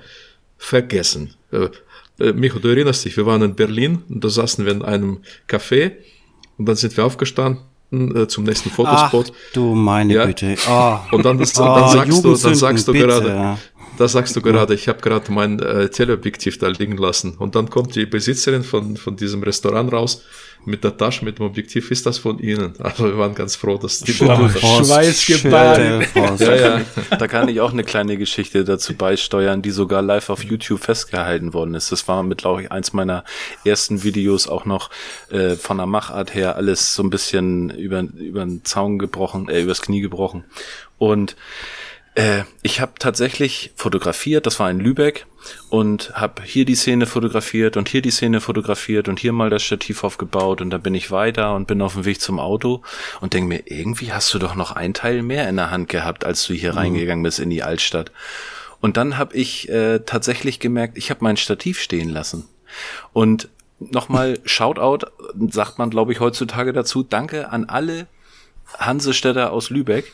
[0.57, 1.35] vergessen.
[1.53, 1.69] Äh,
[2.19, 5.19] äh, Micho, du erinnerst dich, wir waren in Berlin und da saßen wir in einem
[5.47, 5.93] Café
[6.57, 9.31] und dann sind wir aufgestanden äh, zum nächsten Fotospot.
[9.33, 10.25] Ach, du meine ja.
[10.25, 10.55] Güte.
[10.69, 10.97] Oh.
[11.11, 13.07] Und dann, das, oh, dann sagst du, dann sagst du bitte.
[13.07, 13.57] gerade,
[13.97, 17.35] da sagst du gerade, ich habe gerade mein äh, Teleobjektiv da liegen lassen.
[17.37, 20.23] Und dann kommt die Besitzerin von, von diesem Restaurant raus
[20.65, 22.73] mit der Tasche, mit dem Objektiv, ist das von Ihnen?
[22.79, 26.07] Also wir waren ganz froh, dass die Schweißgebadet.
[26.15, 26.81] ja, ja.
[27.17, 31.53] Da kann ich auch eine kleine Geschichte dazu beisteuern, die sogar live auf YouTube festgehalten
[31.53, 31.91] worden ist.
[31.91, 33.23] Das war mit, glaube ich, eins meiner
[33.65, 34.89] ersten Videos auch noch
[35.29, 39.61] äh, von der Machart her alles so ein bisschen über, über den Zaun gebrochen, äh,
[39.61, 40.43] übers Knie gebrochen.
[40.97, 41.35] Und
[42.15, 45.27] äh, ich habe tatsächlich fotografiert, das war in Lübeck
[45.69, 49.63] und habe hier die Szene fotografiert und hier die Szene fotografiert und hier mal das
[49.63, 52.81] Stativ aufgebaut und dann bin ich weiter und bin auf dem Weg zum Auto
[53.21, 56.25] und denke mir, irgendwie hast du doch noch ein Teil mehr in der Hand gehabt,
[56.25, 56.77] als du hier mhm.
[56.77, 58.11] reingegangen bist in die Altstadt.
[58.81, 62.47] Und dann habe ich äh, tatsächlich gemerkt, ich habe mein Stativ stehen lassen.
[63.13, 63.47] Und
[63.79, 65.07] nochmal Shoutout,
[65.49, 67.03] sagt man, glaube ich, heutzutage dazu.
[67.03, 68.07] Danke an alle
[68.77, 70.11] Hansestädter aus Lübeck,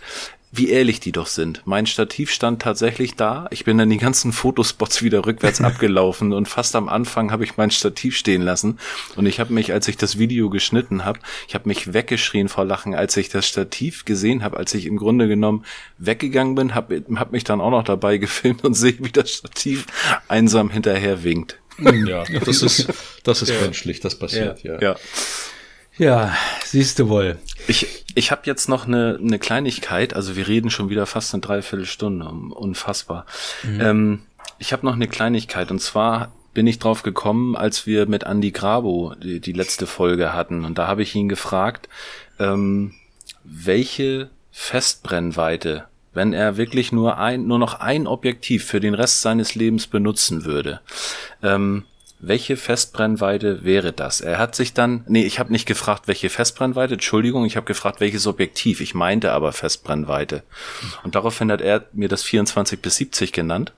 [0.57, 1.61] wie ehrlich die doch sind.
[1.65, 3.47] Mein Stativ stand tatsächlich da.
[3.51, 7.57] Ich bin dann die ganzen Fotospots wieder rückwärts abgelaufen und fast am Anfang habe ich
[7.57, 8.79] mein Stativ stehen lassen.
[9.15, 12.65] Und ich habe mich, als ich das Video geschnitten habe, ich habe mich weggeschrien vor
[12.65, 15.63] Lachen, als ich das Stativ gesehen habe, als ich im Grunde genommen
[15.97, 19.85] weggegangen bin, habe hab mich dann auch noch dabei gefilmt und sehe, wie das Stativ
[20.27, 21.59] einsam hinterher winkt.
[21.79, 22.87] Ja, das ist,
[23.23, 23.61] das ist ja.
[23.61, 24.73] menschlich, das passiert, ja.
[24.73, 24.81] ja.
[24.81, 24.95] ja.
[25.97, 27.37] Ja, siehst du wohl.
[27.67, 31.41] Ich, ich habe jetzt noch eine, eine Kleinigkeit, also wir reden schon wieder fast eine
[31.41, 33.25] Dreiviertelstunde, unfassbar.
[33.63, 33.81] Mhm.
[33.81, 34.21] Ähm,
[34.59, 38.51] ich habe noch eine Kleinigkeit und zwar bin ich drauf gekommen, als wir mit Andy
[38.51, 41.89] Grabo die, die letzte Folge hatten und da habe ich ihn gefragt,
[42.39, 42.93] ähm,
[43.43, 49.55] welche Festbrennweite, wenn er wirklich nur ein, nur noch ein Objektiv für den Rest seines
[49.55, 50.81] Lebens benutzen würde,
[51.43, 51.85] ähm,
[52.19, 54.21] welche Festbrennweite wäre das?
[54.21, 57.99] Er hat sich dann, nee, ich habe nicht gefragt, welche Festbrennweite, Entschuldigung, ich habe gefragt,
[57.99, 58.81] welches Objektiv.
[58.81, 60.43] Ich meinte aber Festbrennweite.
[61.03, 63.73] Und daraufhin hat er mir das 24 bis 70 genannt.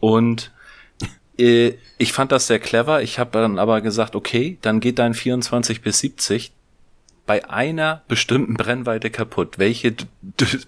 [0.00, 0.50] Und
[1.38, 3.02] äh, ich fand das sehr clever.
[3.02, 6.52] Ich habe dann aber gesagt, okay, dann geht dein 24 bis 70
[7.26, 9.58] bei einer bestimmten Brennweite kaputt.
[9.58, 9.94] Welche,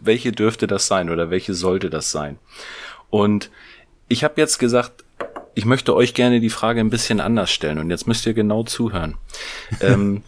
[0.01, 2.39] welche dürfte das sein oder welche sollte das sein?
[3.11, 3.51] Und
[4.07, 5.05] ich habe jetzt gesagt,
[5.55, 8.63] ich möchte euch gerne die Frage ein bisschen anders stellen und jetzt müsst ihr genau
[8.65, 9.17] zuhören.
[9.81, 10.23] ähm,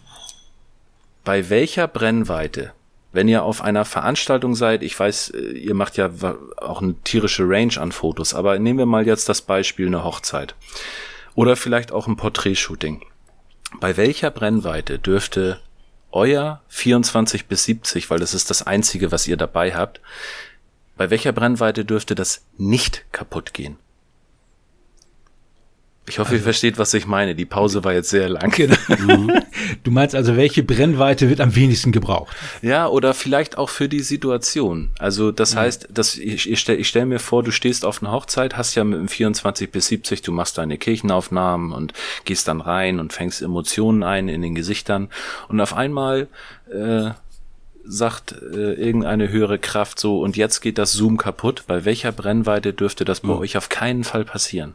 [1.25, 2.73] bei welcher Brennweite,
[3.13, 6.11] wenn ihr auf einer Veranstaltung seid, ich weiß, äh, ihr macht ja
[6.57, 10.55] auch eine tierische Range an Fotos, aber nehmen wir mal jetzt das Beispiel eine Hochzeit
[11.35, 13.05] oder vielleicht auch ein Porträtshooting.
[13.81, 15.61] Bei welcher Brennweite dürfte
[16.13, 20.01] euer 24 bis 70, weil das ist das einzige, was ihr dabei habt,
[20.97, 23.79] bei welcher Brennweite dürfte das nicht kaputt gehen?
[26.07, 27.35] Ich hoffe, also, ihr versteht, was ich meine.
[27.35, 28.51] Die Pause war jetzt sehr lang.
[28.51, 28.75] Genau.
[29.05, 29.33] Mhm.
[29.83, 32.35] Du meinst also, welche Brennweite wird am wenigsten gebraucht?
[32.63, 34.91] Ja, oder vielleicht auch für die Situation.
[34.99, 35.59] Also das mhm.
[35.59, 38.85] heißt, dass ich, ich stelle stell mir vor, du stehst auf einer Hochzeit, hast ja
[38.85, 41.93] mit dem 24 bis 70, du machst deine Kirchenaufnahmen und
[42.25, 45.09] gehst dann rein und fängst Emotionen ein in den Gesichtern
[45.49, 46.29] und auf einmal
[46.71, 47.11] äh,
[47.85, 51.65] sagt äh, irgendeine höhere Kraft so und jetzt geht das Zoom kaputt.
[51.67, 53.41] Bei welcher Brennweite dürfte das bei mhm.
[53.41, 54.75] euch auf keinen Fall passieren?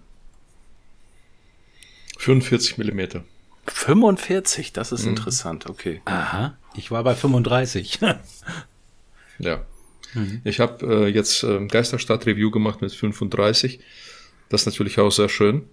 [2.19, 3.23] 45 Millimeter.
[3.65, 5.11] 45, das ist mhm.
[5.11, 6.01] interessant, okay.
[6.05, 6.57] Aha.
[6.75, 7.99] Ich war bei 35.
[9.39, 9.65] ja.
[10.13, 10.41] Mhm.
[10.43, 13.79] Ich habe äh, jetzt äh, Geisterstadt-Review gemacht mit 35.
[14.49, 15.63] Das ist natürlich auch sehr schön.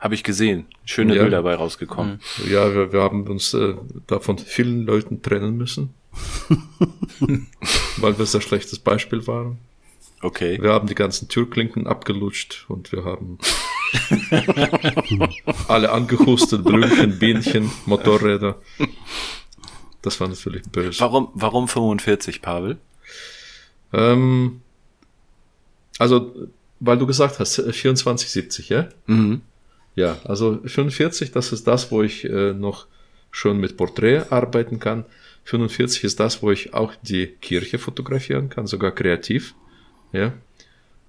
[0.00, 0.66] Habe ich gesehen.
[0.84, 1.22] Schöne ja.
[1.22, 2.20] Bilder dabei rausgekommen.
[2.38, 2.52] Mhm.
[2.52, 3.74] Ja, wir, wir haben uns äh,
[4.08, 5.94] da von vielen Leuten trennen müssen.
[7.98, 9.58] weil wir sehr schlechtes Beispiel waren.
[10.20, 10.58] Okay.
[10.60, 13.38] Wir haben die ganzen Türklinken abgelutscht und wir haben
[15.68, 18.56] alle angehustet, Blümchen, Bienchen, Motorräder.
[20.02, 21.00] Das war natürlich böse.
[21.00, 22.78] Warum, warum 45, Pavel?
[23.92, 24.62] Ähm,
[25.98, 26.34] also,
[26.80, 28.88] weil du gesagt hast, 2470, ja?
[29.06, 29.42] Mhm.
[29.94, 32.86] Ja, also 45, das ist das, wo ich äh, noch
[33.30, 35.04] schon mit Porträt arbeiten kann.
[35.44, 39.54] 45 ist das, wo ich auch die Kirche fotografieren kann, sogar kreativ.
[40.12, 40.32] Ja.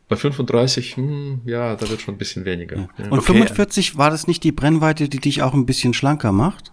[0.09, 2.77] Bei 35, hm, ja, da wird schon ein bisschen weniger.
[2.77, 3.09] Ja.
[3.09, 3.33] Und okay.
[3.33, 6.71] 45 war das nicht die Brennweite, die dich auch ein bisschen schlanker macht?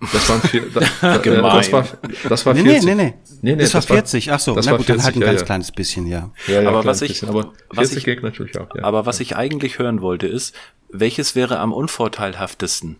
[0.00, 0.80] Das waren vier, da,
[1.18, 1.86] das war,
[2.28, 2.64] das war 40.
[2.64, 3.14] Nee, nee, nee, nee.
[3.40, 4.30] nee das, das war 40.
[4.30, 5.46] Ach so, das na gut, 40, dann halt ein ja, ganz ja.
[5.46, 6.30] kleines bisschen, ja.
[6.46, 8.84] Ja, ja aber was ich, bisschen, aber was ich, natürlich auch, ja.
[8.84, 10.54] Aber was ich eigentlich hören wollte ist,
[10.90, 12.96] welches wäre am unvorteilhaftesten?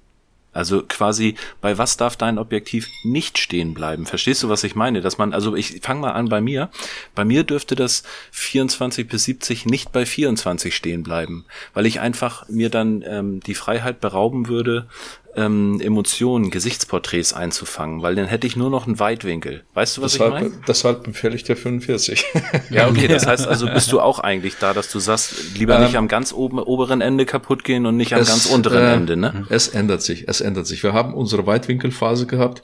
[0.57, 4.07] Also quasi, bei was darf dein Objektiv nicht stehen bleiben?
[4.07, 5.01] Verstehst du, was ich meine?
[5.03, 6.71] Dass man, also ich fange mal an bei mir.
[7.15, 8.03] Bei mir dürfte das
[8.33, 11.45] 24 bis 70 nicht bei 24 stehen bleiben,
[11.75, 14.89] weil ich einfach mir dann ähm, die Freiheit berauben würde,
[15.37, 19.65] ähm, Emotionen, Gesichtsporträts einzufangen, weil dann hätte ich nur noch einen Weitwinkel.
[19.75, 20.55] Weißt du, was deshalb, ich meine?
[20.67, 22.25] Deshalb empfehle ich dir 45.
[22.71, 25.85] ja, okay, das heißt also, bist du auch eigentlich da, dass du sagst, lieber ähm,
[25.85, 28.95] nicht am ganz oben, oberen Ende kaputt gehen und nicht am es, ganz unteren äh,
[28.95, 29.47] Ende, ne?
[29.49, 30.83] Es ändert sich, es ändert sich.
[30.83, 32.63] Wir haben unsere Weitwinkelphase gehabt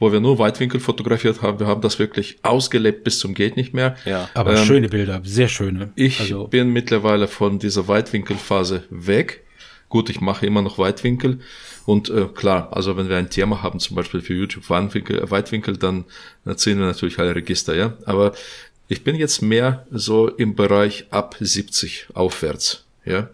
[0.00, 1.60] wo wir nur Weitwinkel fotografiert haben.
[1.60, 3.96] Wir haben das wirklich ausgelebt bis zum geht nicht mehr.
[4.06, 5.92] Ja, aber ähm, schöne Bilder, sehr schöne.
[5.94, 6.48] Ich also.
[6.48, 9.44] bin mittlerweile von dieser Weitwinkelphase weg.
[9.90, 11.40] Gut, ich mache immer noch Weitwinkel.
[11.90, 15.28] Und äh, klar, also wenn wir ein Thema haben, zum Beispiel für YouTube Weitwinkel, äh,
[15.28, 16.04] Weitwinkel dann
[16.54, 17.94] ziehen wir natürlich alle Register, ja.
[18.04, 18.32] Aber
[18.86, 23.28] ich bin jetzt mehr so im Bereich ab 70 aufwärts, ja.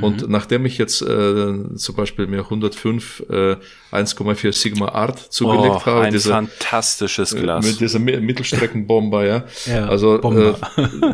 [0.00, 0.30] Und mhm.
[0.30, 3.56] nachdem ich jetzt äh, zum Beispiel mir 105 äh,
[3.90, 9.44] 1,4 Sigma Art zugelegt oh, habe, ein diese, fantastisches äh, Glas mit dieser Mittelstreckenbomber, ja.
[9.66, 10.54] ja also äh,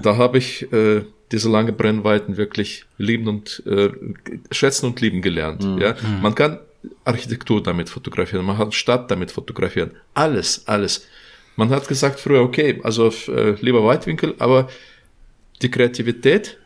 [0.03, 3.91] da habe ich äh, diese lange Brennweiten wirklich lieben und äh,
[4.51, 5.64] schätzen und lieben gelernt.
[5.64, 5.79] Mhm.
[5.79, 6.22] Ja, mhm.
[6.22, 6.59] man kann
[7.05, 11.07] Architektur damit fotografieren, man kann Stadt damit fotografieren, alles, alles.
[11.57, 14.68] Man hat gesagt früher, okay, also äh, lieber Weitwinkel, aber
[15.62, 16.59] die Kreativität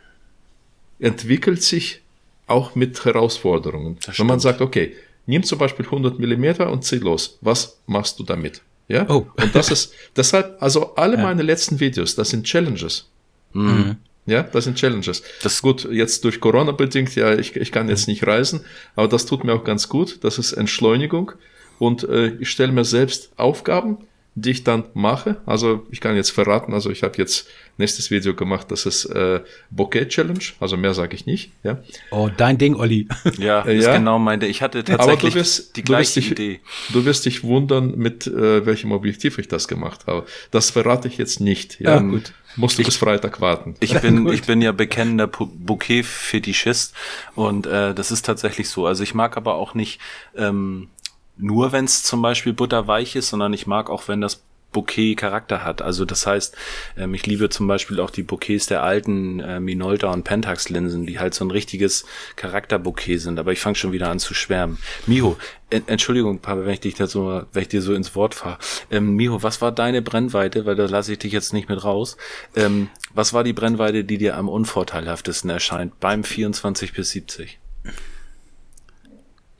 [0.99, 2.01] entwickelt sich
[2.45, 3.97] auch mit Herausforderungen.
[4.17, 4.95] Wenn man sagt, okay,
[5.25, 7.37] nimm zum Beispiel 100 Millimeter und zieh los.
[7.41, 8.61] Was machst du damit?
[8.87, 9.09] Ja.
[9.09, 9.25] Oh.
[9.41, 11.23] Und das ist deshalb, also alle ja.
[11.23, 13.09] meine letzten Videos, das sind Challenges.
[13.53, 13.97] Mhm.
[14.25, 15.23] Ja, das sind Challenges.
[15.41, 18.61] Das ist gut, jetzt durch Corona bedingt, ja, ich, ich kann jetzt nicht reisen,
[18.95, 20.23] aber das tut mir auch ganz gut.
[20.23, 21.31] Das ist Entschleunigung
[21.79, 23.97] und äh, ich stelle mir selbst Aufgaben,
[24.35, 25.37] die ich dann mache.
[25.45, 29.41] Also ich kann jetzt verraten, also ich habe jetzt nächstes Video gemacht, das ist äh,
[29.69, 31.51] Bouquet Challenge, also mehr sage ich nicht.
[31.63, 31.79] Ja.
[32.11, 33.07] Oh, dein Ding, Olli.
[33.37, 33.97] Ja, das ja.
[33.97, 34.45] genau meinte.
[34.45, 36.59] Ich hatte tatsächlich wirst, die gleiche dich, Idee.
[36.93, 40.25] Du wirst dich wundern, mit äh, welchem Objektiv ich das gemacht habe.
[40.51, 41.79] Das verrate ich jetzt nicht.
[41.79, 42.33] Ja, ja gut.
[42.55, 43.75] Musst du ich, bis Freitag warten.
[43.79, 46.93] Ich bin, ich bin ja bekennender Bouquet-Fetischist
[47.35, 48.85] und äh, das ist tatsächlich so.
[48.85, 49.99] Also ich mag aber auch nicht
[50.35, 50.89] ähm,
[51.37, 55.63] nur, wenn es zum Beispiel butterweich ist, sondern ich mag auch, wenn das Bouquet Charakter
[55.63, 55.81] hat.
[55.81, 56.55] Also das heißt,
[56.97, 61.05] ähm, ich liebe zum Beispiel auch die Bouquets der alten äh, Minolta und Pentax Linsen,
[61.05, 62.05] die halt so ein richtiges
[62.35, 63.39] Charakterbouquet sind.
[63.39, 64.77] Aber ich fange schon wieder an zu schwärmen.
[65.07, 65.37] Miho,
[65.69, 68.59] en Entschuldigung, Papa, wenn ich dich da so, wenn ich dir so ins Wort fahre.
[68.89, 70.65] Ähm, Miho, was war deine Brennweite?
[70.65, 72.17] Weil da lasse ich dich jetzt nicht mit raus.
[72.55, 77.60] Ähm, was war die Brennweite, die dir am unvorteilhaftesten erscheint beim 24 bis 70?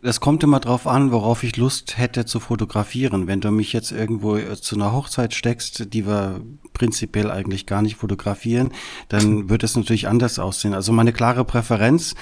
[0.04, 3.28] Das kommt immer drauf an, worauf ich Lust hätte zu fotografieren.
[3.28, 6.42] Wenn du mich jetzt irgendwo äh, zu einer Hochzeit steckst, die wir
[6.74, 8.72] prinzipiell eigentlich gar nicht fotografieren,
[9.10, 10.74] dann wird es natürlich anders aussehen.
[10.74, 12.16] Also meine klare Präferenz,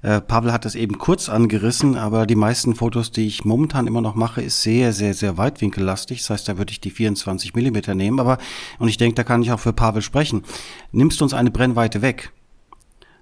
[0.00, 4.00] äh, Pavel hat das eben kurz angerissen, aber die meisten Fotos, die ich momentan immer
[4.00, 6.20] noch mache, ist sehr, sehr, sehr weitwinkellastig.
[6.20, 8.18] Das heißt, da würde ich die 24 Millimeter nehmen.
[8.18, 8.38] Aber,
[8.78, 10.42] und ich denke, da kann ich auch für Pavel sprechen.
[10.90, 12.32] Nimmst du uns eine Brennweite weg,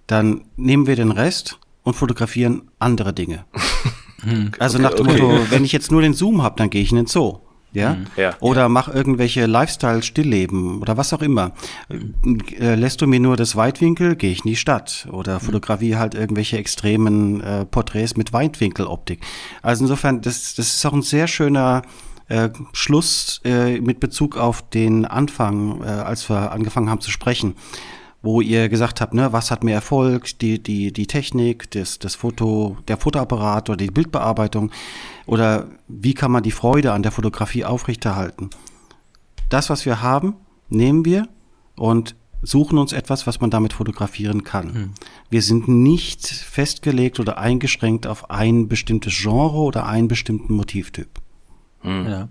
[0.06, 3.44] dann nehmen wir den Rest und fotografieren andere Dinge.
[4.24, 4.52] Hm.
[4.58, 5.22] Also okay, nach dem okay.
[5.22, 7.38] Motto, wenn ich jetzt nur den Zoom habe, dann gehe ich in den Zoo.
[7.72, 7.94] Ja?
[7.94, 8.06] Hm.
[8.16, 11.52] ja oder mach irgendwelche Lifestyle-Stillleben oder was auch immer.
[12.58, 15.08] Äh, lässt du mir nur das Weitwinkel, gehe ich in die Stadt.
[15.10, 15.40] Oder hm.
[15.40, 19.20] fotografiere halt irgendwelche extremen äh, Porträts mit Weitwinkeloptik.
[19.62, 21.82] Also insofern, das, das ist auch ein sehr schöner
[22.28, 27.54] äh, Schluss äh, mit Bezug auf den Anfang, äh, als wir angefangen haben zu sprechen.
[28.24, 32.14] Wo ihr gesagt habt, ne, was hat mehr Erfolg, die, die, die Technik, das, das
[32.14, 34.70] Foto, der Fotoapparat oder die Bildbearbeitung
[35.26, 38.48] oder wie kann man die Freude an der Fotografie aufrechterhalten.
[39.50, 40.36] Das, was wir haben,
[40.70, 41.28] nehmen wir
[41.76, 44.74] und suchen uns etwas, was man damit fotografieren kann.
[44.74, 44.90] Hm.
[45.28, 51.20] Wir sind nicht festgelegt oder eingeschränkt auf ein bestimmtes Genre oder einen bestimmten Motivtyp.
[51.80, 52.06] Hm.
[52.06, 52.28] Ja.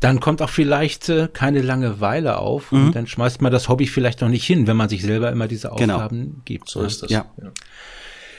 [0.00, 2.86] Dann kommt auch vielleicht äh, keine Langeweile auf mhm.
[2.86, 5.48] und dann schmeißt man das Hobby vielleicht noch nicht hin, wenn man sich selber immer
[5.48, 5.94] diese genau.
[5.94, 6.34] Aufgaben genau.
[6.44, 6.68] gibt.
[6.68, 7.10] So ist das.
[7.10, 7.26] Ja.
[7.42, 7.50] ja.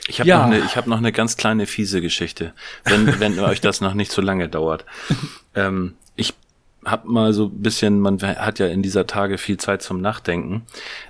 [0.08, 0.38] Ich habe ja.
[0.38, 2.52] noch, eine, hab noch eine ganz kleine fiese Geschichte,
[2.84, 4.84] wenn, wenn euch das noch nicht so lange dauert.
[5.54, 6.34] Ähm, ich
[6.84, 10.66] hab mal so ein bisschen, man hat ja in dieser Tage viel Zeit zum Nachdenken.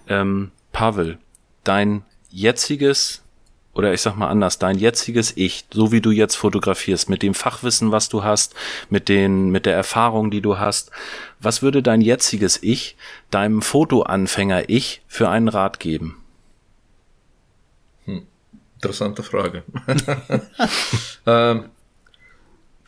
[0.09, 1.19] Ähm, Pavel,
[1.65, 3.22] dein jetziges
[3.75, 7.35] oder ich sag mal anders, dein jetziges Ich, so wie du jetzt fotografierst, mit dem
[7.35, 8.55] Fachwissen, was du hast,
[8.91, 10.91] mit den, mit der Erfahrung, die du hast,
[11.41, 12.97] was würde dein jetziges Ich,
[13.31, 16.23] deinem Fotoanfänger Ich für einen Rat geben?
[18.05, 18.27] Hm.
[18.77, 19.63] Interessante Frage.
[21.27, 21.65] ähm,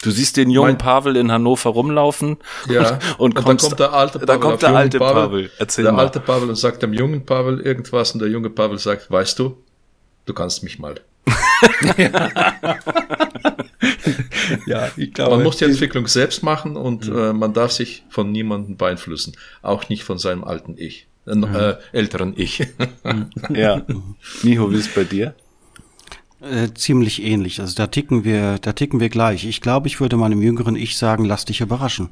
[0.03, 2.37] Du siehst den jungen Pavel in Hannover rumlaufen
[2.69, 4.27] ja, und, und kommst, dann kommt der alte Pavel.
[4.27, 5.15] Dann kommt der alte Pavel.
[5.15, 5.51] Pavel.
[5.57, 6.03] Erzähl der mal.
[6.03, 9.64] alte Pavel und sagt dem jungen Pavel irgendwas und der junge Pavel sagt, weißt du,
[10.27, 11.01] du kannst mich mal.
[14.67, 15.37] ja, ich glaube.
[15.37, 17.19] Man muss die Entwicklung selbst machen und mhm.
[17.19, 19.35] äh, man darf sich von niemandem beeinflussen.
[19.63, 21.07] Auch nicht von seinem alten Ich.
[21.27, 21.45] Äh, mhm.
[21.45, 22.59] äh, älteren Ich.
[23.51, 23.83] ja.
[24.43, 25.35] Miho, wie ist es bei dir?
[26.41, 27.61] Äh, ziemlich ähnlich.
[27.61, 29.47] Also da ticken wir, da ticken wir gleich.
[29.47, 32.11] Ich glaube, ich würde meinem jüngeren Ich sagen, lass dich überraschen.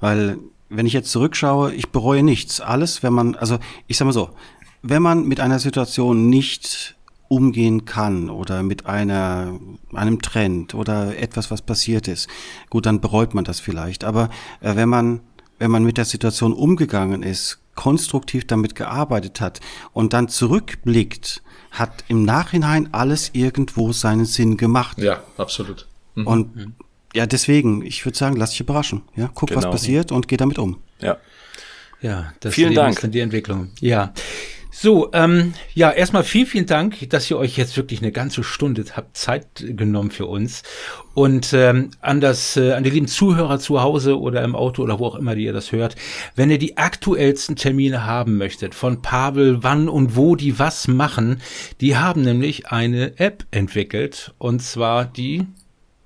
[0.00, 2.60] Weil, wenn ich jetzt zurückschaue, ich bereue nichts.
[2.60, 4.30] Alles, wenn man, also ich sag mal so,
[4.82, 6.96] wenn man mit einer Situation nicht
[7.28, 9.58] umgehen kann oder mit einer,
[9.92, 12.28] einem Trend oder etwas, was passiert ist,
[12.70, 14.04] gut, dann bereut man das vielleicht.
[14.04, 15.20] Aber äh, wenn man,
[15.58, 19.60] wenn man mit der Situation umgegangen ist, konstruktiv damit gearbeitet hat
[19.92, 24.98] und dann zurückblickt, hat im Nachhinein alles irgendwo seinen Sinn gemacht.
[24.98, 25.88] Ja, absolut.
[26.14, 26.26] Mhm.
[26.26, 26.74] Und mhm.
[27.14, 29.02] ja, deswegen, ich würde sagen, lass dich überraschen.
[29.16, 29.62] Ja, guck, genau.
[29.62, 30.78] was passiert und geh damit um.
[31.00, 31.16] Ja.
[32.00, 33.02] Ja, das Vielen Dank.
[33.02, 33.70] ist die Entwicklung.
[33.80, 34.12] Ja.
[34.76, 38.84] So, ähm, ja, erstmal vielen, vielen Dank, dass ihr euch jetzt wirklich eine ganze Stunde
[38.96, 40.64] habt Zeit genommen für uns.
[41.14, 44.98] Und ähm, an das, äh, an die lieben Zuhörer zu Hause oder im Auto oder
[44.98, 45.94] wo auch immer ihr das hört,
[46.34, 51.40] wenn ihr die aktuellsten Termine haben möchtet von Pavel, wann und wo die was machen,
[51.80, 55.46] die haben nämlich eine App entwickelt und zwar die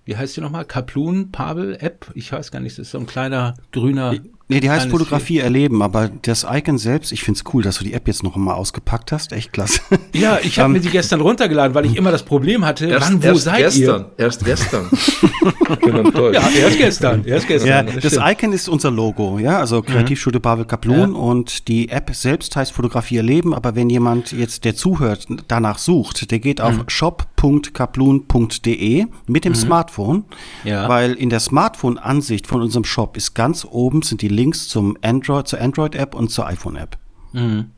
[0.05, 0.65] wie heißt die nochmal?
[0.65, 2.11] Kaplun Pavel App?
[2.15, 4.15] Ich weiß gar nicht, das ist so ein kleiner grüner
[4.51, 5.45] Nee, die heißt Fotografie Film.
[5.45, 8.55] erleben, aber das Icon selbst, ich find's cool, dass du die App jetzt noch mal
[8.55, 9.33] ausgepackt hast.
[9.33, 9.83] Echt klasse.
[10.15, 13.13] Ja, ich habe um, mir die gestern runtergeladen, weil ich immer das Problem hatte, erst,
[13.13, 14.25] wann, wo erst seid gestern, ihr?
[14.25, 14.87] Erst gestern.
[16.33, 17.69] ja, erst gestern, erst gestern.
[17.69, 20.43] Ja, das, das Icon ist unser Logo, ja, also Kreativschule mhm.
[20.43, 21.19] Pavel Kaplun ja.
[21.19, 26.31] und die App selbst heißt Fotografie erleben, aber wenn jemand jetzt, der zuhört, danach sucht,
[26.31, 26.89] der geht auf mhm.
[26.89, 29.57] shop.kaplun.de mit dem mhm.
[29.57, 30.25] Smartphone,
[30.65, 30.89] ja.
[30.89, 35.49] weil in der Smartphone-Ansicht von unserem Shop ist ganz oben sind die Links zum Android,
[35.49, 36.97] zur Android-App und zur iPhone-App.
[37.33, 37.73] Mhm.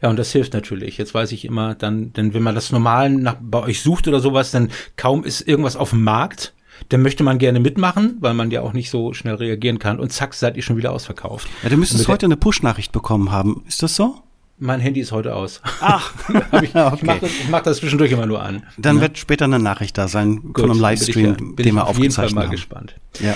[0.00, 0.98] Ja, und das hilft natürlich.
[0.98, 4.20] Jetzt weiß ich immer dann, denn wenn man das normal nach, bei euch sucht oder
[4.20, 6.54] sowas, dann kaum ist irgendwas auf dem Markt,
[6.90, 10.12] dann möchte man gerne mitmachen, weil man ja auch nicht so schnell reagieren kann und
[10.12, 11.48] zack, seid ihr schon wieder ausverkauft.
[11.62, 13.64] Ja, du müsstest heute eine Push-Nachricht bekommen haben.
[13.66, 14.22] Ist das so?
[14.58, 15.60] Mein Handy ist heute aus.
[15.80, 16.14] Ach,
[16.62, 16.94] ich, okay.
[16.94, 18.62] ich mache das, mach das, zwischendurch immer nur an.
[18.76, 19.02] Dann ja?
[19.02, 21.86] wird später eine Nachricht da sein Gut, von einem Livestream, bin ich, ja, den wir
[21.86, 21.86] aufgezeichnet haben.
[21.86, 22.94] Bin ich auf jeden Fall mal gespannt.
[23.20, 23.34] Ja.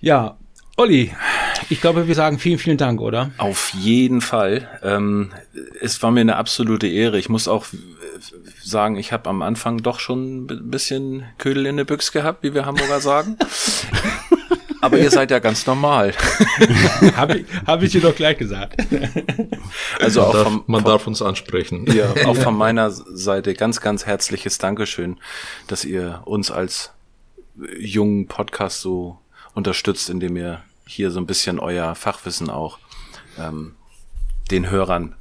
[0.00, 0.36] Ja,
[0.80, 1.14] Olli,
[1.68, 3.32] ich glaube, wir sagen vielen, vielen Dank, oder?
[3.36, 4.66] Auf jeden Fall.
[4.82, 5.30] Ähm,
[5.78, 7.18] es war mir eine absolute Ehre.
[7.18, 7.66] Ich muss auch
[8.62, 12.54] sagen, ich habe am Anfang doch schon ein bisschen Ködel in der Büchse gehabt, wie
[12.54, 13.36] wir Hamburger sagen.
[14.80, 16.14] Aber ihr seid ja ganz normal.
[17.14, 18.82] Habe ich, hab ich dir doch gleich gesagt.
[20.00, 21.84] Also man, auch vom, man darf uns ansprechen.
[21.92, 25.18] Ja, auch von meiner Seite ganz, ganz herzliches Dankeschön,
[25.66, 26.92] dass ihr uns als
[27.78, 29.18] jungen Podcast so
[29.54, 32.78] unterstützt, indem ihr hier so ein bisschen euer Fachwissen auch
[33.38, 33.74] ähm,
[34.50, 35.14] den Hörern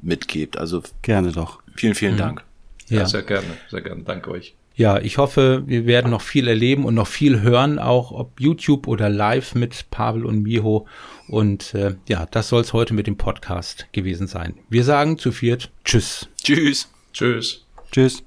[0.00, 0.56] mitgebt.
[0.56, 1.60] Also gerne doch.
[1.76, 2.18] Vielen, vielen mhm.
[2.18, 2.44] Dank.
[2.88, 3.00] Ja.
[3.00, 4.02] ja, sehr gerne, sehr gerne.
[4.02, 4.54] Danke euch.
[4.74, 8.88] Ja, ich hoffe, wir werden noch viel erleben und noch viel hören, auch ob YouTube
[8.88, 10.86] oder live mit Pavel und Miho.
[11.28, 14.54] Und äh, ja, das soll es heute mit dem Podcast gewesen sein.
[14.70, 16.28] Wir sagen zu viert Tschüss.
[16.42, 16.88] Tschüss.
[17.12, 17.66] Tschüss.
[17.90, 18.24] Tschüss.